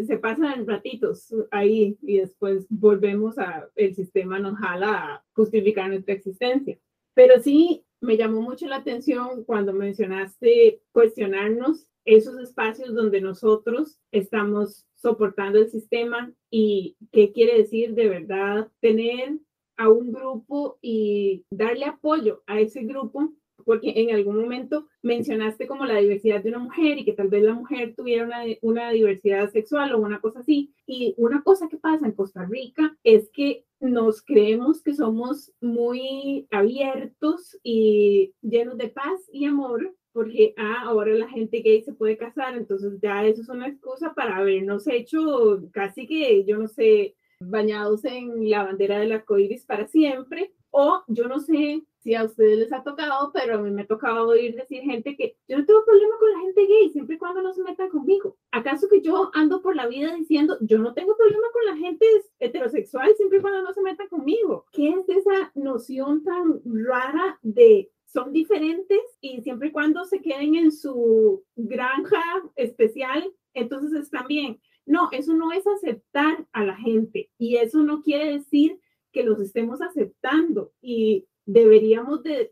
se 0.06 0.18
pasan 0.20 0.68
ratitos 0.68 1.34
ahí 1.50 1.98
y 2.04 2.18
después 2.18 2.68
volvemos 2.70 3.40
a, 3.40 3.68
el 3.76 3.96
sistema 3.96 4.38
nos 4.38 4.60
jala 4.60 4.92
a 4.92 5.26
justificar 5.34 5.90
nuestra 5.90 6.14
existencia. 6.14 6.78
Pero 7.16 7.42
sí 7.42 7.84
me 8.02 8.18
llamó 8.18 8.42
mucho 8.42 8.68
la 8.68 8.78
atención 8.78 9.44
cuando 9.46 9.74
mencionaste 9.74 10.82
cuestionarnos 10.92 11.88
esos 12.06 12.40
espacios 12.40 12.94
donde 12.94 13.20
nosotros 13.20 14.00
estamos 14.12 14.86
soportando 14.96 15.60
el 15.60 15.70
sistema 15.70 16.32
y 16.50 16.96
qué 17.12 17.32
quiere 17.32 17.58
decir 17.58 17.94
de 17.94 18.10
verdad 18.10 18.72
tener 18.80 19.40
a 19.78 19.90
un 19.90 20.12
grupo 20.12 20.78
y 20.82 21.46
darle 21.50 21.86
apoyo 21.86 22.44
a 22.48 22.60
ese 22.60 22.84
grupo, 22.84 23.34
porque 23.66 23.94
en 23.96 24.14
algún 24.14 24.40
momento 24.40 24.88
mencionaste 25.02 25.68
como 25.68 25.86
la 25.86 25.98
diversidad 25.98 26.42
de 26.44 26.50
una 26.50 26.60
mujer 26.60 26.98
y 26.98 27.06
que 27.06 27.14
tal 27.14 27.30
vez 27.30 27.44
la 27.44 27.54
mujer 27.54 27.96
tuviera 27.96 28.30
una, 28.62 28.92
diversidad 28.92 29.50
sexual 29.52 29.94
o 29.94 30.00
una 30.00 30.22
cosa 30.22 30.40
así. 30.40 30.74
Y 30.86 31.16
una 31.18 31.42
cosa 31.42 31.68
que 31.68 31.78
pasa 31.78 32.06
en 32.06 32.14
Costa 32.14 32.46
Rica 32.46 32.96
es 33.04 33.30
que 33.32 33.66
nos 33.80 34.22
creemos 34.22 34.82
que 34.82 34.94
somos 34.94 35.52
muy 35.62 36.48
abiertos 36.52 37.58
y 37.64 38.34
llenos 38.42 38.78
de 38.78 38.90
paz 38.90 39.20
y 39.32 39.46
amor, 39.46 39.94
porque 40.16 40.54
ah, 40.56 40.84
ahora 40.86 41.12
la 41.12 41.28
gente 41.28 41.60
gay 41.60 41.84
se 41.84 41.92
puede 41.92 42.16
casar, 42.16 42.56
entonces 42.56 42.94
ya 43.02 43.26
eso 43.26 43.42
es 43.42 43.50
una 43.50 43.68
excusa 43.68 44.14
para 44.14 44.38
habernos 44.38 44.88
hecho 44.88 45.62
casi 45.74 46.08
que, 46.08 46.46
yo 46.46 46.58
no 46.58 46.70
sé, 46.70 47.18
bañados 47.42 48.06
en 48.06 48.50
la 48.50 48.64
bandera 48.64 48.98
del 48.98 49.12
arco 49.12 49.38
iris 49.38 49.66
para 49.66 49.88
siempre. 49.88 50.54
O 50.72 51.04
yo 51.08 51.28
no 51.28 51.40
sé 51.40 51.84
si 52.00 52.16
a 52.16 52.24
ustedes 52.24 52.60
les 52.60 52.72
ha 52.72 52.82
tocado, 52.82 53.32
pero 53.34 53.56
a 53.56 53.58
mí 53.58 53.72
me 53.72 53.82
ha 53.82 53.88
tocado 53.88 54.30
oír 54.30 54.56
decir 54.56 54.84
gente 54.84 55.18
que 55.18 55.36
yo 55.50 55.58
no 55.58 55.66
tengo 55.66 55.84
problema 55.84 56.16
con 56.18 56.32
la 56.32 56.40
gente 56.40 56.66
gay 56.66 56.90
siempre 56.92 57.16
y 57.16 57.20
cuando 57.20 57.42
no 57.42 57.54
se 57.54 57.64
metan 57.64 57.90
conmigo. 57.90 58.38
¿Acaso 58.52 58.88
que 58.90 59.02
yo 59.02 59.32
ando 59.34 59.62
por 59.62 59.76
la 59.76 59.88
vida 59.88 60.16
diciendo 60.16 60.58
yo 60.62 60.78
no 60.78 60.94
tengo 60.94 61.18
problema 61.18 61.48
con 61.52 61.66
la 61.66 61.76
gente 61.76 62.06
heterosexual 62.40 63.14
siempre 63.18 63.40
y 63.40 63.42
cuando 63.42 63.64
no 63.64 63.74
se 63.74 63.82
metan 63.82 64.08
conmigo? 64.08 64.66
¿Qué 64.72 64.90
es 64.90 65.10
esa 65.10 65.52
noción 65.56 66.24
tan 66.24 66.62
rara 66.64 67.38
de 67.42 67.92
son 68.16 68.32
diferentes 68.32 69.02
y 69.20 69.42
siempre 69.42 69.68
y 69.68 69.72
cuando 69.72 70.06
se 70.06 70.22
queden 70.22 70.56
en 70.56 70.72
su 70.72 71.44
granja 71.58 72.24
especial, 72.56 73.30
entonces 73.54 74.02
están 74.02 74.26
bien. 74.28 74.62
No, 74.86 75.10
eso 75.12 75.34
no 75.34 75.52
es 75.52 75.68
aceptar 75.68 76.48
a 76.54 76.64
la 76.64 76.78
gente 76.78 77.30
y 77.38 77.58
eso 77.58 77.80
no 77.84 78.02
quiere 78.02 78.32
decir 78.32 78.80
que 79.12 79.24
los 79.24 79.42
estemos 79.42 79.82
aceptando 79.82 80.72
y 80.82 81.28
deberíamos 81.46 82.24
de 82.24 82.50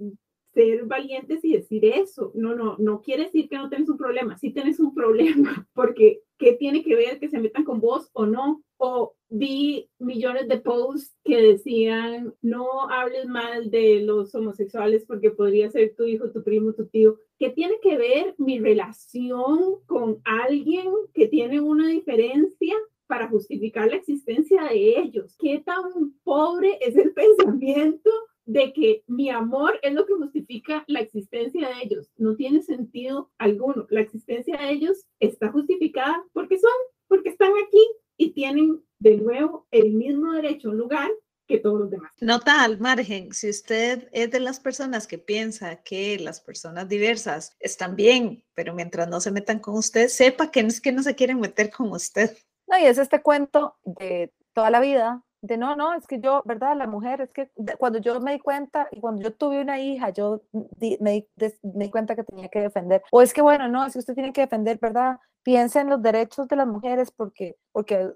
ser 0.54 0.84
valientes 0.84 1.45
y 1.45 1.54
decir 1.54 1.86
eso. 1.86 2.34
No, 2.36 2.56
no, 2.56 2.76
no 2.78 3.02
quiere 3.02 3.23
decir 3.23 3.47
que 3.47 3.58
no 3.58 3.69
tienes 3.69 3.88
un 3.88 3.97
problema, 3.97 4.38
sí 4.38 4.52
tienes 4.52 4.82
un 4.82 4.93
problema, 4.93 5.65
porque 5.73 6.23
¿qué 6.38 6.54
tiene 6.54 6.84
que 6.84 6.95
ver 6.95 7.19
que 7.19 7.30
se 7.30 7.39
metan 7.39 7.63
con 7.63 7.80
vos 7.80 8.10
o 8.12 8.26
no? 8.26 8.63
O 8.76 9.12
vi 9.34 9.89
millones 9.98 10.48
de 10.48 10.60
posts 10.60 11.15
que 11.24 11.41
decían, 11.41 12.36
no 12.41 12.88
hables 12.89 13.26
mal 13.26 13.72
de 13.72 14.02
los 14.02 14.36
homosexuales 14.36 15.06
porque 15.08 15.32
podría 15.32 15.72
ser 15.72 15.96
tu 15.96 16.04
hijo, 16.04 16.30
tu 16.30 16.43
primo, 16.43 16.74
tu 16.74 16.86
tío. 16.86 17.17
¿Qué 17.39 17.50
tiene 17.50 17.80
que 17.82 17.98
ver 17.98 18.36
mi 18.38 18.60
relación 18.60 19.80
con 19.88 20.22
alguien 20.24 20.86
que 21.15 21.28
tiene 21.28 21.60
una 21.62 21.88
diferencia 21.88 22.76
para 23.08 23.28
justificar 23.28 23.89
la 23.89 23.96
existencia 23.96 24.65
de 24.65 25.00
ellos? 25.00 25.36
¿Qué 25.39 25.63
tan 25.65 26.13
pobre 26.24 26.78
es 26.80 26.96
el 26.96 27.12
pensamiento 27.15 28.12
de 28.46 28.72
que 28.72 29.04
mi 29.08 29.32
amor 29.32 29.80
es 29.82 29.93
lo 29.93 30.06
que 30.06 30.13
justifica 30.13 30.84
la 30.88 31.00
existencia 31.00 31.69
de 31.69 31.76
ellos. 31.86 32.12
No 32.17 32.36
tiene 32.36 32.62
sentido 32.62 33.32
alguno. 33.38 33.88
La 33.89 34.02
existencia 34.02 34.58
de 34.58 34.69
ellos 34.69 35.08
está 35.22 35.50
justificada 35.50 36.22
porque 36.34 36.60
son, 36.60 36.69
porque 37.08 37.30
están 37.30 37.54
aquí 37.65 37.80
y 38.17 38.34
tienen 38.34 38.84
de 38.99 39.17
nuevo 39.17 39.67
el 39.71 39.91
mismo 39.93 40.32
derecho 40.34 40.69
a 40.69 40.71
un 40.71 40.78
lugar 40.78 41.12
que 41.47 41.60
todos 41.60 41.80
los 41.80 41.91
demás. 41.91 42.12
Nota 42.21 42.63
al 42.63 42.80
margen, 42.80 43.34
si 43.34 43.49
usted 43.49 44.08
es 44.12 44.32
de 44.32 44.39
las 44.39 44.60
personas 44.60 45.08
que 45.08 45.17
piensa 45.17 45.82
que 45.84 46.17
las 46.19 46.39
personas 46.39 46.88
diversas 46.88 47.56
están 47.60 47.95
bien, 47.95 48.43
pero 48.54 48.73
mientras 48.73 49.10
no 49.10 49.19
se 49.19 49.32
metan 49.32 49.60
con 49.60 49.76
usted, 49.76 50.08
sepa 50.08 50.52
que 50.52 50.63
no 50.63 50.69
es 50.69 50.80
que 50.80 50.91
no 50.91 51.04
se 51.04 51.15
quieren 51.15 51.39
meter 51.39 51.69
con 51.69 51.91
usted. 51.91 52.38
No, 52.67 52.80
y 52.80 52.86
es 52.86 52.97
este 52.97 53.21
cuento 53.21 53.76
de 53.84 54.32
toda 54.54 54.69
la 54.69 54.80
vida, 54.80 55.21
de 55.43 55.58
no, 55.58 55.76
no, 55.76 55.93
es 55.93 56.08
que 56.08 56.21
yo, 56.21 56.41
¿verdad? 56.45 56.78
La 56.78 56.88
mujer, 56.88 57.19
es 57.19 57.34
que 57.34 57.52
cuando 57.78 57.99
yo 57.99 58.19
me 58.21 58.32
di 58.32 58.39
cuenta 58.39 58.88
y 58.91 59.02
cuando 59.02 59.21
yo 59.21 59.34
tuve 59.34 59.60
una 59.60 59.78
hija, 59.78 60.10
yo 60.12 60.41
me, 60.54 60.63
di, 60.78 60.97
me, 61.02 61.28
di, 61.36 61.91
cuenta 61.91 62.15
que 62.15 62.23
tenía 62.23 62.47
que 62.47 62.62
defender. 62.62 63.04
O 63.12 63.21
es 63.21 63.34
que, 63.34 63.41
bueno, 63.41 63.67
no, 63.67 63.86
es 63.86 63.91
que 63.91 63.99
usted 63.99 64.13
tiene 64.13 64.32
que 64.32 64.41
defender, 64.41 64.80
¿verdad? 64.80 65.19
Piensa 65.43 65.82
en 65.82 65.89
los 65.89 66.01
derechos 66.01 66.47
de 66.47 66.56
las 66.56 66.67
mujeres 66.67 67.12
porque, 67.12 67.58
porque 67.71 68.10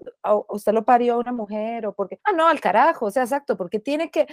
usted 0.50 0.74
lo 0.74 0.86
parió 0.86 1.20
una 1.20 1.34
mujer 1.34 1.86
o 1.86 1.94
porque, 1.94 2.20
ah, 2.24 2.32
no, 2.32 2.48
al 2.48 2.62
carajo, 2.62 3.08
o 3.08 3.12
sea, 3.12 3.24
exacto, 3.24 3.58
porque 3.58 3.80
tiene 3.80 4.10
que, 4.10 4.28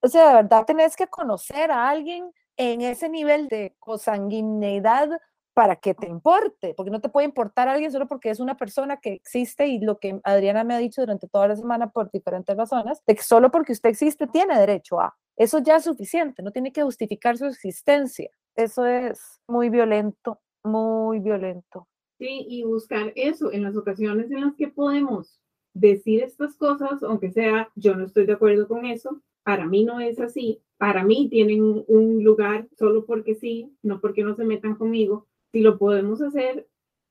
o 0.00 0.08
sea, 0.08 0.28
de 0.28 0.34
verdad 0.34 0.64
tenés 0.66 0.96
que 0.96 1.06
conocer 1.06 1.70
a 1.70 1.88
alguien 1.88 2.32
en 2.56 2.80
ese 2.80 3.08
nivel 3.08 3.48
de 3.48 3.76
consanguineidad 3.78 5.10
para 5.54 5.76
que 5.76 5.94
te 5.94 6.06
importe, 6.06 6.74
porque 6.74 6.90
no 6.90 7.00
te 7.00 7.08
puede 7.08 7.26
importar 7.26 7.68
a 7.68 7.72
alguien 7.72 7.92
solo 7.92 8.08
porque 8.08 8.30
es 8.30 8.40
una 8.40 8.56
persona 8.56 8.98
que 8.98 9.12
existe 9.12 9.66
y 9.66 9.78
lo 9.80 9.98
que 9.98 10.18
Adriana 10.24 10.64
me 10.64 10.74
ha 10.74 10.78
dicho 10.78 11.02
durante 11.02 11.28
toda 11.28 11.48
la 11.48 11.56
semana 11.56 11.90
por 11.90 12.10
diferentes 12.10 12.56
razones, 12.56 13.02
de 13.06 13.14
que 13.14 13.22
solo 13.22 13.50
porque 13.50 13.72
usted 13.72 13.90
existe 13.90 14.26
tiene 14.26 14.58
derecho 14.58 15.00
a. 15.00 15.14
Eso 15.36 15.58
ya 15.58 15.76
es 15.76 15.84
suficiente, 15.84 16.42
no 16.42 16.52
tiene 16.52 16.72
que 16.72 16.82
justificar 16.82 17.36
su 17.36 17.46
existencia. 17.46 18.30
Eso 18.54 18.86
es 18.86 19.40
muy 19.46 19.68
violento, 19.68 20.40
muy 20.64 21.20
violento. 21.20 21.86
Y 22.30 22.62
buscar 22.62 23.12
eso 23.16 23.52
en 23.52 23.62
las 23.62 23.76
ocasiones 23.76 24.30
en 24.30 24.42
las 24.42 24.54
que 24.54 24.68
podemos 24.68 25.40
decir 25.74 26.22
estas 26.22 26.56
cosas, 26.56 27.02
aunque 27.02 27.30
sea 27.30 27.70
yo 27.74 27.94
no 27.94 28.04
estoy 28.04 28.26
de 28.26 28.34
acuerdo 28.34 28.68
con 28.68 28.84
eso, 28.84 29.22
para 29.42 29.66
mí 29.66 29.84
no 29.84 30.00
es 30.00 30.20
así, 30.20 30.60
para 30.76 31.04
mí 31.04 31.28
tienen 31.28 31.84
un 31.86 32.22
lugar 32.22 32.68
solo 32.78 33.04
porque 33.06 33.34
sí, 33.34 33.72
no 33.82 34.00
porque 34.00 34.22
no 34.22 34.34
se 34.34 34.44
metan 34.44 34.74
conmigo, 34.76 35.26
si 35.50 35.60
lo 35.60 35.78
podemos 35.78 36.20
hacer, 36.22 36.68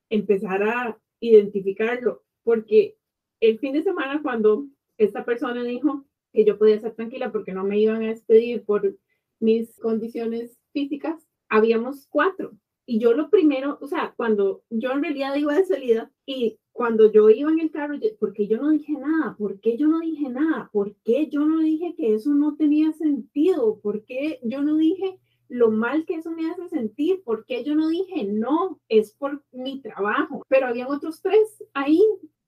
empezar 0.10 0.64
a 0.64 1.00
identificarlo, 1.20 2.24
porque 2.44 2.98
el 3.40 3.60
fin 3.60 3.74
de 3.74 3.84
semana 3.84 4.22
cuando 4.22 4.68
esta 4.98 5.26
persona 5.26 5.64
dijo 5.64 6.06
que 6.34 6.46
yo 6.46 6.58
podía 6.58 6.76
estar 6.76 6.94
tranquila 6.94 7.32
porque 7.32 7.54
no 7.54 7.64
me 7.64 7.80
iban 7.80 8.04
a 8.04 8.10
despedir 8.10 8.64
por 8.64 8.96
mis 9.40 9.78
condiciones 9.80 10.58
físicas, 10.72 11.28
habíamos 11.50 12.08
cuatro. 12.08 12.54
Y 12.86 13.00
yo 13.00 13.14
lo 13.14 13.30
primero, 13.30 13.78
o 13.82 13.88
sea, 13.88 14.14
cuando 14.18 14.64
yo 14.70 14.92
en 14.92 15.04
realidad 15.04 15.36
iba 15.36 15.54
de 15.54 15.66
salida 15.66 16.12
y 16.26 16.58
cuando 16.72 17.12
yo 17.12 17.30
iba 17.30 17.52
en 17.52 17.60
el 17.60 17.72
carro, 17.72 17.96
¿por 18.20 18.34
qué 18.34 18.48
yo 18.48 18.58
no 18.58 18.70
dije 18.70 18.94
nada? 18.94 19.36
¿Por 19.38 19.60
qué 19.60 19.78
yo 19.78 19.88
no 19.88 20.00
dije 20.00 20.30
nada? 20.30 20.70
¿Por 20.72 20.96
qué 21.04 21.30
yo 21.30 21.46
no 21.46 21.60
dije 21.60 21.96
que 21.96 22.16
eso 22.16 22.34
no 22.34 22.56
tenía 22.56 22.92
sentido? 22.94 23.80
¿Por 23.80 24.04
qué 24.06 24.40
yo 24.44 24.62
no 24.62 24.78
dije 24.78 25.20
lo 25.52 25.70
mal 25.70 26.06
que 26.06 26.16
eso 26.16 26.32
me 26.32 26.50
hace 26.50 26.70
sentir, 26.70 27.22
porque 27.26 27.66
yo 27.66 27.76
no 27.76 27.90
dije 27.90 28.24
no, 28.24 28.80
es 28.88 29.12
por 29.12 29.44
mi 29.52 29.82
trabajo, 29.82 30.46
pero 30.48 30.68
habían 30.68 30.88
otros 30.88 31.22
tres 31.22 31.62
ahí 31.74 32.02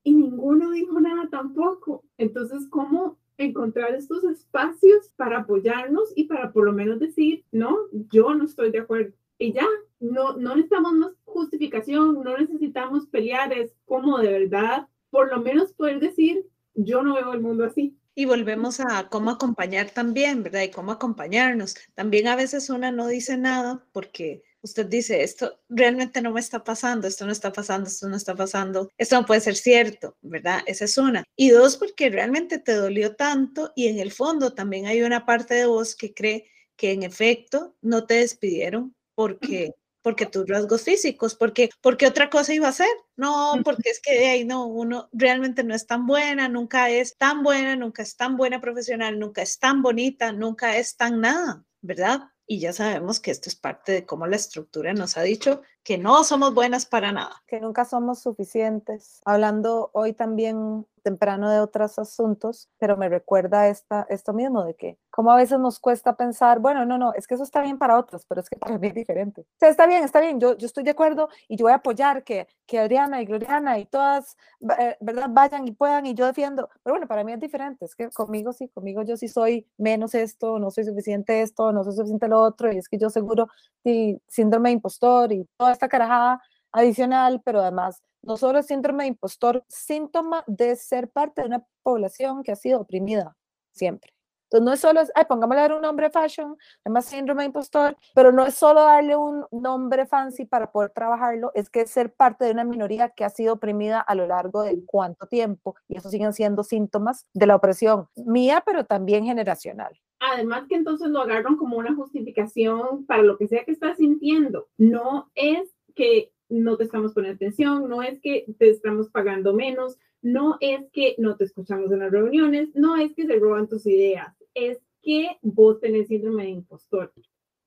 y 0.04 0.14
ninguno 0.16 0.72
dijo 0.72 1.00
nada 1.02 1.28
tampoco. 1.30 2.06
Entonces, 2.18 2.66
¿cómo 2.70 3.18
encontrar 3.38 3.94
estos 3.94 4.24
espacios 4.24 5.12
para 5.18 5.40
apoyarnos 5.40 6.14
y 6.16 6.26
para 6.26 6.54
por 6.54 6.64
lo 6.64 6.72
menos 6.72 7.00
decir, 7.00 7.44
no, 7.52 7.78
yo 7.92 8.34
no 8.36 8.46
estoy 8.46 8.72
de 8.72 8.80
acuerdo? 8.80 9.14
Y 9.38 9.52
ya, 9.52 9.68
no, 10.04 10.34
no 10.38 10.56
necesitamos 10.56 10.94
más 10.94 11.12
justificación, 11.24 12.22
no 12.24 12.38
necesitamos 12.38 13.08
pelear, 13.08 13.54
es 13.54 13.74
como 13.86 14.20
de 14.20 14.32
verdad, 14.32 14.88
por 15.10 15.30
lo 15.30 15.42
menos 15.42 15.74
poder 15.74 16.00
decir, 16.00 16.46
yo 16.74 17.04
no 17.04 17.16
veo 17.16 17.34
el 17.34 17.42
mundo 17.42 17.66
así. 17.66 17.98
Y 18.16 18.26
volvemos 18.26 18.80
a 18.80 19.10
cómo 19.10 19.32
acompañar 19.32 19.90
también, 19.90 20.44
¿verdad? 20.44 20.64
Y 20.64 20.72
cómo 20.72 20.92
acompañarnos. 20.92 21.76
También 21.96 22.28
a 22.28 22.36
veces 22.36 22.70
una 22.70 22.92
no 22.92 23.08
dice 23.08 23.38
nada 23.38 23.84
porque 23.92 24.44
usted 24.62 24.86
dice, 24.86 25.24
esto 25.24 25.60
realmente 25.70 26.22
no 26.22 26.32
me 26.32 26.40
está 26.40 26.64
pasando, 26.64 27.08
esto 27.08 27.26
no 27.26 27.32
está 27.32 27.52
pasando, 27.52 27.88
esto 27.88 28.08
no 28.08 28.16
está 28.16 28.36
pasando, 28.36 28.90
esto 28.98 29.20
no 29.20 29.26
puede 29.26 29.42
ser 29.42 29.56
cierto, 29.56 30.18
¿verdad? 30.22 30.62
Esa 30.68 30.86
es 30.86 30.98
una. 30.98 31.24
Y 31.36 31.50
dos, 31.50 31.78
porque 31.78 32.10
realmente 32.10 32.60
te 32.60 32.74
dolió 32.74 33.16
tanto 33.16 33.72
y 33.76 33.88
en 33.88 34.00
el 34.00 34.12
fondo 34.12 34.54
también 34.54 34.86
hay 34.86 35.02
una 35.02 35.26
parte 35.26 35.56
de 35.56 35.66
vos 35.66 35.96
que 35.96 36.14
cree 36.14 36.46
que 36.76 36.92
en 36.92 37.04
efecto 37.04 37.76
no 37.82 38.06
te 38.06 38.16
despidieron 38.16 38.96
porque 39.16 39.72
porque 40.04 40.28
tus 40.28 40.48
rasgos 40.48 40.84
físicos, 40.84 41.34
porque, 41.34 41.70
porque 41.82 42.06
otra 42.06 42.30
cosa 42.30 42.54
iba 42.54 42.68
a 42.68 42.74
ser. 42.74 42.90
No, 43.16 43.54
porque 43.64 43.90
es 43.90 44.00
que 44.00 44.28
ahí 44.30 44.46
no, 44.46 44.68
uno 44.68 45.10
realmente 45.14 45.64
no 45.64 45.74
es 45.74 45.88
tan 45.88 46.06
buena, 46.06 46.50
nunca 46.50 46.90
es 46.90 47.18
tan 47.18 47.42
buena, 47.42 47.76
nunca 47.76 48.04
es 48.04 48.16
tan 48.16 48.38
buena 48.38 48.62
profesional, 48.62 49.18
nunca 49.18 49.42
es 49.42 49.58
tan 49.58 49.82
bonita, 49.82 50.32
nunca 50.32 50.78
es 50.78 50.96
tan 50.98 51.22
nada, 51.22 51.64
¿verdad? 51.82 52.30
Y 52.46 52.60
ya 52.60 52.74
sabemos 52.74 53.22
que 53.22 53.32
esto 53.32 53.50
es 53.50 53.56
parte 53.56 53.94
de 53.94 54.06
cómo 54.06 54.28
la 54.28 54.36
estructura 54.36 54.94
nos 54.94 55.18
ha 55.18 55.22
dicho 55.22 55.62
que 55.82 55.98
no 55.98 56.24
somos 56.26 56.54
buenas 56.54 56.86
para 56.86 57.12
nada. 57.14 57.42
Que 57.48 57.62
nunca 57.62 57.86
somos 57.86 58.22
suficientes. 58.22 59.22
Hablando 59.24 59.90
hoy 59.94 60.14
también 60.14 60.86
temprano 61.04 61.52
de 61.52 61.60
otros 61.60 62.00
asuntos, 62.00 62.70
pero 62.80 62.98
me 62.98 63.10
recuerda 63.10 63.68
esta, 63.68 64.08
esto 64.10 64.34
mismo 64.34 64.64
de 64.64 64.76
que 64.76 64.98
como 65.12 65.32
a 65.32 65.36
veces 65.36 65.60
nos 65.60 65.80
cuesta 65.80 66.16
pensar, 66.16 66.60
bueno, 66.60 66.86
no, 66.86 66.98
no, 66.98 67.14
es 67.14 67.28
que 67.28 67.36
eso 67.36 67.44
está 67.44 67.62
bien 67.62 67.78
para 67.78 68.00
otros, 68.00 68.26
pero 68.28 68.42
es 68.42 68.50
que 68.50 68.58
para 68.58 68.80
mí 68.80 68.88
es 68.88 68.96
diferente. 68.96 69.42
O 69.42 69.46
sea, 69.60 69.70
está 69.70 69.86
bien, 69.86 70.04
está 70.04 70.22
bien, 70.22 70.40
yo, 70.40 70.58
yo 70.58 70.66
estoy 70.66 70.84
de 70.84 70.92
acuerdo 70.92 71.30
y 71.48 71.58
yo 71.58 71.66
voy 71.66 71.74
a 71.74 71.76
apoyar 71.76 72.24
que, 72.24 72.48
que 72.66 72.80
Adriana 72.80 73.22
y 73.22 73.26
Gloriana 73.26 73.78
y 73.78 73.86
todas, 73.86 74.38
eh, 74.80 74.98
¿verdad?, 75.02 75.28
vayan 75.30 75.68
y 75.68 75.72
puedan 75.72 76.06
y 76.06 76.16
yo 76.16 76.26
defiendo, 76.26 76.70
pero 76.82 76.96
bueno, 76.96 77.08
para 77.08 77.24
mí 77.24 77.34
es 77.34 77.40
diferente, 77.40 77.86
es 77.86 77.96
que 77.96 78.10
conmigo 78.10 78.54
sí, 78.54 78.70
conmigo 78.70 79.04
yo 79.04 79.18
sí 79.18 79.28
soy 79.28 79.68
menos 79.78 80.16
esto, 80.16 80.58
no 80.58 80.72
soy 80.72 80.86
suficiente 80.86 81.42
esto, 81.42 81.72
no 81.72 81.84
soy 81.84 81.94
suficiente 81.94 82.28
lo 82.28 82.42
otro, 82.42 82.72
y 82.72 82.78
es 82.78 82.90
que 82.90 82.98
yo 82.98 83.10
seguro, 83.10 83.50
sí, 83.84 84.20
síndrome 84.28 84.70
de 84.70 84.74
impostor 84.74 85.32
y 85.32 85.48
toda 85.58 85.72
esta 85.74 85.90
carajada 85.90 86.42
adicional, 86.72 87.42
pero 87.46 87.62
además 87.62 88.02
no 88.24 88.38
solo 88.38 88.60
es 88.60 88.68
síndrome 88.68 89.04
de 89.04 89.10
impostor, 89.10 89.64
síntoma 89.68 90.44
de 90.48 90.76
ser 90.76 91.10
parte 91.10 91.42
de 91.42 91.48
una 91.48 91.66
población 91.84 92.44
que 92.44 92.52
ha 92.52 92.56
sido 92.56 92.82
oprimida 92.82 93.36
siempre. 93.72 94.14
Entonces 94.46 94.66
no 94.66 94.74
es 94.74 94.80
solo, 94.82 95.02
ay, 95.16 95.26
pongámosle 95.28 95.60
a 95.60 95.64
dar 95.64 95.74
un 95.74 95.82
nombre 95.82 96.12
fashion, 96.12 96.56
además 96.86 97.06
síndrome 97.06 97.42
de 97.42 97.48
impostor, 97.48 97.98
pero 98.14 98.32
no 98.32 98.46
es 98.46 98.54
solo 98.54 98.82
darle 98.82 99.16
un 99.16 99.46
nombre 99.52 100.06
fancy 100.06 100.46
para 100.46 100.72
poder 100.72 100.92
trabajarlo, 100.92 101.52
es 101.56 101.72
que 101.72 101.82
es 101.82 101.90
ser 101.90 102.14
parte 102.14 102.46
de 102.46 102.52
una 102.52 102.64
minoría 102.64 103.10
que 103.10 103.26
ha 103.26 103.32
sido 103.32 103.54
oprimida 103.54 104.00
a 104.00 104.14
lo 104.14 104.28
largo 104.28 104.62
de 104.62 104.86
cuánto 104.86 105.26
tiempo, 105.26 105.76
y 105.88 105.98
eso 105.98 106.10
siguen 106.10 106.34
siendo 106.34 106.64
síntomas 106.64 107.26
de 107.34 107.48
la 107.48 107.56
opresión 107.56 108.08
mía, 108.16 108.62
pero 108.64 108.86
también 108.86 109.26
generacional. 109.26 110.00
Además 110.20 110.66
que 110.70 110.76
entonces 110.76 111.10
lo 111.10 111.22
agarran 111.22 111.58
como 111.58 111.78
una 111.78 111.96
justificación 111.96 113.08
para 113.08 113.24
lo 113.24 113.38
que 113.40 113.48
sea 113.48 113.66
que 113.66 113.72
estás 113.72 113.98
sintiendo. 113.98 114.68
No 114.78 115.32
es 115.34 115.76
que 115.96 116.33
no 116.54 116.78
te 116.78 116.84
estamos 116.84 117.14
poniendo 117.14 117.36
atención, 117.36 117.90
no 117.90 118.02
es 118.04 118.20
que 118.22 118.46
te 118.60 118.70
estamos 118.70 119.10
pagando 119.10 119.54
menos, 119.54 119.98
no 120.22 120.58
es 120.62 120.90
que 120.92 121.16
no 121.18 121.36
te 121.36 121.46
escuchamos 121.46 121.92
en 121.92 122.00
las 122.00 122.12
reuniones, 122.12 122.70
no 122.76 122.96
es 122.96 123.14
que 123.14 123.26
se 123.26 123.40
roban 123.40 123.68
tus 123.68 123.86
ideas, 123.88 124.36
es 124.54 124.80
que 125.02 125.38
vos 125.42 125.80
tenés 125.80 126.08
síndrome 126.08 126.44
de 126.44 126.50
impostor. 126.50 127.12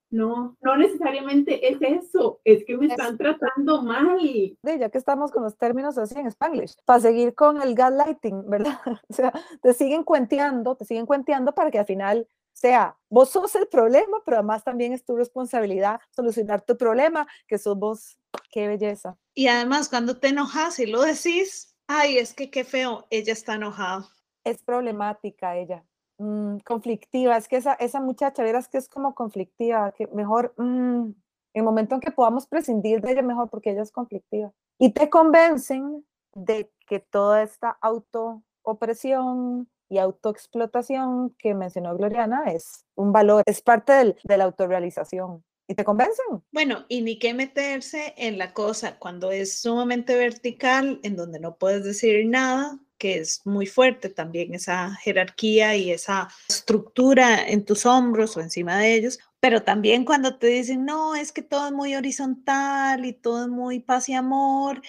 No, 0.08 0.56
no 0.62 0.76
necesariamente 0.76 1.68
es 1.68 1.78
eso, 1.82 2.40
es 2.44 2.64
que 2.64 2.76
me 2.76 2.86
están 2.86 3.18
tratando 3.18 3.82
mal. 3.82 4.20
Ya 4.62 4.88
que 4.88 4.98
estamos 4.98 5.32
con 5.32 5.42
los 5.42 5.56
términos 5.58 5.98
así 5.98 6.16
en 6.16 6.28
Spanglish, 6.28 6.76
para 6.84 7.00
seguir 7.00 7.34
con 7.34 7.60
el 7.60 7.74
gaslighting, 7.74 8.48
¿verdad? 8.48 8.78
O 9.08 9.12
sea, 9.12 9.32
te 9.62 9.74
siguen 9.74 10.04
cuenteando, 10.04 10.76
te 10.76 10.84
siguen 10.84 11.06
cuenteando 11.06 11.54
para 11.54 11.72
que 11.72 11.80
al 11.80 11.86
final 11.86 12.28
sea, 12.58 12.96
vos 13.10 13.28
sos 13.28 13.54
el 13.54 13.68
problema, 13.68 14.18
pero 14.24 14.38
además 14.38 14.64
también 14.64 14.92
es 14.92 15.04
tu 15.04 15.14
responsabilidad 15.14 16.00
solucionar 16.10 16.62
tu 16.62 16.76
problema, 16.76 17.26
que 17.46 17.58
sos 17.58 17.78
vos. 17.78 18.18
Qué 18.50 18.66
belleza. 18.66 19.18
Y 19.34 19.48
además, 19.48 19.88
cuando 19.88 20.18
te 20.18 20.28
enojas 20.28 20.78
y 20.78 20.86
lo 20.86 21.02
decís, 21.02 21.76
ay, 21.86 22.18
es 22.18 22.32
que 22.32 22.50
qué 22.50 22.64
feo, 22.64 23.06
ella 23.10 23.34
está 23.34 23.54
enojada. 23.54 24.08
Es 24.44 24.62
problemática 24.62 25.56
ella, 25.56 25.84
mm, 26.18 26.58
conflictiva. 26.58 27.36
Es 27.36 27.46
que 27.48 27.56
esa, 27.56 27.74
esa 27.74 28.00
muchacha, 28.00 28.42
verás 28.42 28.68
que 28.68 28.78
es 28.78 28.88
como 28.88 29.14
conflictiva, 29.14 29.92
que 29.92 30.06
mejor, 30.08 30.54
mm, 30.56 31.10
el 31.54 31.62
momento 31.62 31.94
en 31.94 32.00
que 32.00 32.10
podamos 32.10 32.46
prescindir 32.46 33.02
de 33.02 33.12
ella, 33.12 33.22
mejor 33.22 33.50
porque 33.50 33.70
ella 33.70 33.82
es 33.82 33.92
conflictiva. 33.92 34.52
Y 34.78 34.92
te 34.92 35.10
convencen 35.10 36.06
de 36.34 36.70
que 36.86 37.00
toda 37.00 37.42
esta 37.42 37.76
auto-opresión, 37.80 39.68
y 39.88 39.98
autoexplotación 39.98 41.34
que 41.38 41.54
mencionó 41.54 41.96
Gloriana 41.96 42.44
es 42.46 42.84
un 42.94 43.12
valor, 43.12 43.42
es 43.46 43.60
parte 43.62 43.92
del, 43.92 44.16
de 44.24 44.36
la 44.36 44.44
autorrealización. 44.44 45.44
¿Y 45.68 45.74
te 45.74 45.84
convencen? 45.84 46.44
Bueno, 46.52 46.84
y 46.88 47.02
ni 47.02 47.18
qué 47.18 47.34
meterse 47.34 48.14
en 48.16 48.38
la 48.38 48.52
cosa 48.52 48.98
cuando 48.98 49.32
es 49.32 49.60
sumamente 49.60 50.14
vertical, 50.14 51.00
en 51.02 51.16
donde 51.16 51.40
no 51.40 51.56
puedes 51.56 51.82
decir 51.82 52.24
nada, 52.26 52.78
que 52.98 53.18
es 53.18 53.42
muy 53.44 53.66
fuerte 53.66 54.08
también 54.08 54.54
esa 54.54 54.94
jerarquía 54.94 55.76
y 55.76 55.90
esa 55.90 56.28
estructura 56.48 57.46
en 57.46 57.64
tus 57.64 57.84
hombros 57.84 58.36
o 58.36 58.40
encima 58.40 58.78
de 58.78 58.94
ellos, 58.94 59.18
pero 59.40 59.62
también 59.62 60.04
cuando 60.04 60.38
te 60.38 60.46
dicen, 60.46 60.84
no, 60.84 61.14
es 61.14 61.32
que 61.32 61.42
todo 61.42 61.66
es 61.66 61.72
muy 61.72 61.94
horizontal 61.94 63.04
y 63.04 63.12
todo 63.12 63.44
es 63.44 63.48
muy 63.48 63.80
paz 63.80 64.08
y 64.08 64.14
amor 64.14 64.80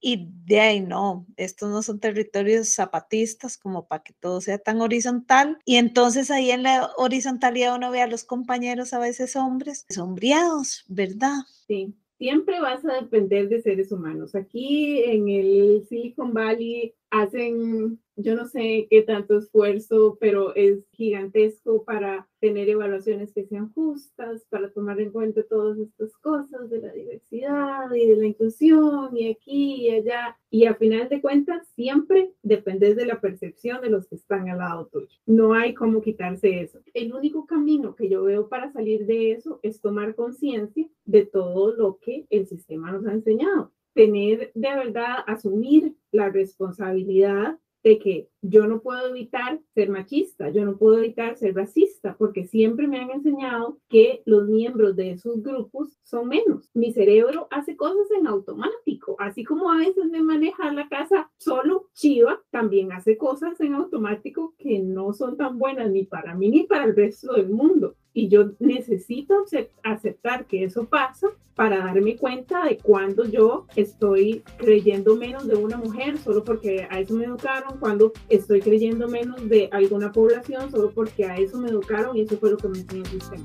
y 0.00 0.28
de 0.44 0.60
ahí 0.60 0.80
no, 0.80 1.26
estos 1.36 1.70
no 1.70 1.82
son 1.82 2.00
territorios 2.00 2.74
zapatistas 2.74 3.56
como 3.58 3.86
para 3.86 4.02
que 4.02 4.12
todo 4.12 4.40
sea 4.40 4.58
tan 4.58 4.80
horizontal. 4.80 5.58
Y 5.64 5.76
entonces 5.76 6.30
ahí 6.30 6.50
en 6.50 6.62
la 6.62 6.90
horizontalidad 6.96 7.74
uno 7.74 7.90
ve 7.90 8.02
a 8.02 8.06
los 8.06 8.24
compañeros, 8.24 8.92
a 8.92 8.98
veces 8.98 9.36
hombres, 9.36 9.86
sombreados, 9.88 10.84
¿verdad? 10.88 11.34
Sí, 11.66 11.94
siempre 12.18 12.60
vas 12.60 12.84
a 12.84 12.94
depender 12.94 13.48
de 13.48 13.62
seres 13.62 13.92
humanos. 13.92 14.34
Aquí 14.34 15.02
en 15.02 15.28
el 15.28 15.86
Silicon 15.88 16.32
Valley 16.32 16.94
hacen, 17.10 18.00
yo 18.16 18.34
no 18.34 18.46
sé 18.46 18.86
qué 18.90 19.02
tanto 19.02 19.38
esfuerzo, 19.38 20.16
pero 20.20 20.54
es 20.54 20.84
gigantesco 20.92 21.84
para 21.84 22.28
tener 22.40 22.68
evaluaciones 22.68 23.32
que 23.32 23.44
sean 23.44 23.72
justas, 23.72 24.46
para 24.48 24.70
tomar 24.70 25.00
en 25.00 25.10
cuenta 25.10 25.42
todas 25.42 25.78
estas 25.78 26.16
cosas 26.18 26.68
de 26.70 26.80
la 26.80 26.92
diversidad 26.92 27.92
y 27.94 28.06
de 28.06 28.16
la 28.16 28.26
inclusión 28.26 29.16
y 29.16 29.30
aquí 29.30 29.86
y 29.86 29.90
allá. 29.90 30.36
Y 30.50 30.66
a 30.66 30.74
final 30.74 31.08
de 31.08 31.20
cuentas, 31.20 31.66
siempre 31.74 32.32
dependes 32.42 32.96
de 32.96 33.06
la 33.06 33.20
percepción 33.20 33.80
de 33.80 33.90
los 33.90 34.06
que 34.06 34.16
están 34.16 34.48
al 34.48 34.58
lado 34.58 34.86
tuyo. 34.86 35.08
No 35.26 35.54
hay 35.54 35.74
cómo 35.74 36.00
quitarse 36.00 36.60
eso. 36.60 36.80
El 36.94 37.12
único 37.12 37.46
camino 37.46 37.94
que 37.94 38.08
yo 38.08 38.22
veo 38.24 38.48
para 38.48 38.72
salir 38.72 39.06
de 39.06 39.32
eso 39.32 39.60
es 39.62 39.80
tomar 39.80 40.14
conciencia 40.14 40.88
de 41.04 41.26
todo 41.26 41.74
lo 41.74 41.98
que 41.98 42.26
el 42.30 42.46
sistema 42.46 42.92
nos 42.92 43.06
ha 43.06 43.12
enseñado 43.12 43.72
tener 43.96 44.52
de 44.54 44.74
verdad, 44.74 45.24
asumir 45.26 45.96
la 46.12 46.28
responsabilidad 46.28 47.58
de 47.82 47.98
que 47.98 48.28
yo 48.42 48.66
no 48.66 48.80
puedo 48.82 49.08
evitar 49.08 49.60
ser 49.72 49.90
machista, 49.90 50.50
yo 50.50 50.64
no 50.64 50.76
puedo 50.76 50.98
evitar 50.98 51.36
ser 51.36 51.54
racista, 51.54 52.16
porque 52.18 52.44
siempre 52.44 52.88
me 52.88 52.98
han 52.98 53.10
enseñado 53.10 53.78
que 53.88 54.22
los 54.26 54.48
miembros 54.48 54.96
de 54.96 55.12
esos 55.12 55.40
grupos 55.40 55.96
son 56.02 56.28
menos. 56.28 56.68
Mi 56.74 56.92
cerebro 56.92 57.46
hace 57.50 57.76
cosas 57.76 58.10
en 58.18 58.26
automático, 58.26 59.16
así 59.20 59.44
como 59.44 59.70
a 59.70 59.78
veces 59.78 60.04
me 60.10 60.20
maneja 60.20 60.72
la 60.72 60.88
casa 60.88 61.30
solo 61.38 61.88
chiva, 61.94 62.42
también 62.50 62.92
hace 62.92 63.16
cosas 63.16 63.60
en 63.60 63.74
automático 63.74 64.54
que 64.58 64.80
no 64.80 65.12
son 65.12 65.36
tan 65.36 65.56
buenas 65.56 65.90
ni 65.90 66.04
para 66.04 66.34
mí 66.34 66.50
ni 66.50 66.64
para 66.64 66.84
el 66.84 66.96
resto 66.96 67.34
del 67.34 67.50
mundo. 67.50 67.94
Y 68.16 68.28
yo 68.28 68.52
necesito 68.60 69.44
aceptar 69.82 70.46
que 70.46 70.64
eso 70.64 70.86
pasa 70.86 71.28
para 71.54 71.84
darme 71.84 72.16
cuenta 72.16 72.64
de 72.64 72.78
cuando 72.78 73.26
yo 73.26 73.66
estoy 73.76 74.42
creyendo 74.56 75.16
menos 75.16 75.46
de 75.46 75.54
una 75.54 75.76
mujer 75.76 76.16
solo 76.16 76.42
porque 76.42 76.86
a 76.88 76.98
eso 76.98 77.12
me 77.12 77.26
educaron, 77.26 77.78
cuando 77.78 78.14
estoy 78.30 78.62
creyendo 78.62 79.06
menos 79.06 79.46
de 79.50 79.68
alguna 79.70 80.12
población 80.12 80.70
solo 80.70 80.92
porque 80.92 81.26
a 81.26 81.36
eso 81.36 81.58
me 81.58 81.68
educaron 81.68 82.16
y 82.16 82.22
eso 82.22 82.38
fue 82.38 82.52
lo 82.52 82.56
que 82.56 82.68
me 82.68 82.78
enseñó 82.78 83.02
el 83.02 83.10
sistema. 83.10 83.44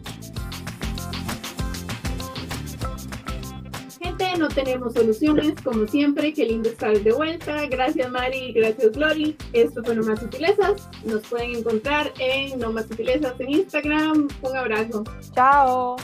No 4.38 4.48
tenemos 4.48 4.94
soluciones, 4.94 5.54
como 5.64 5.88
siempre, 5.88 6.34
qué 6.34 6.46
lindo 6.46 6.70
estar 6.70 6.98
de 6.98 7.12
vuelta. 7.12 7.66
Gracias 7.68 8.10
Mari, 8.10 8.54
gracias 8.54 8.92
Glory. 8.92 9.36
Esto 9.54 9.84
fue 9.84 9.96
No 9.96 10.04
Más 10.04 10.20
Sutilezas. 10.20 10.90
Nos 11.04 11.22
pueden 11.28 11.58
encontrar 11.58 12.12
en 12.20 12.60
No 12.60 12.72
Más 12.72 12.88
Sutilezas 12.88 13.40
en 13.40 13.50
Instagram. 13.52 14.28
Un 14.42 14.58
abrazo. 14.58 15.04
Chao. 15.36 15.98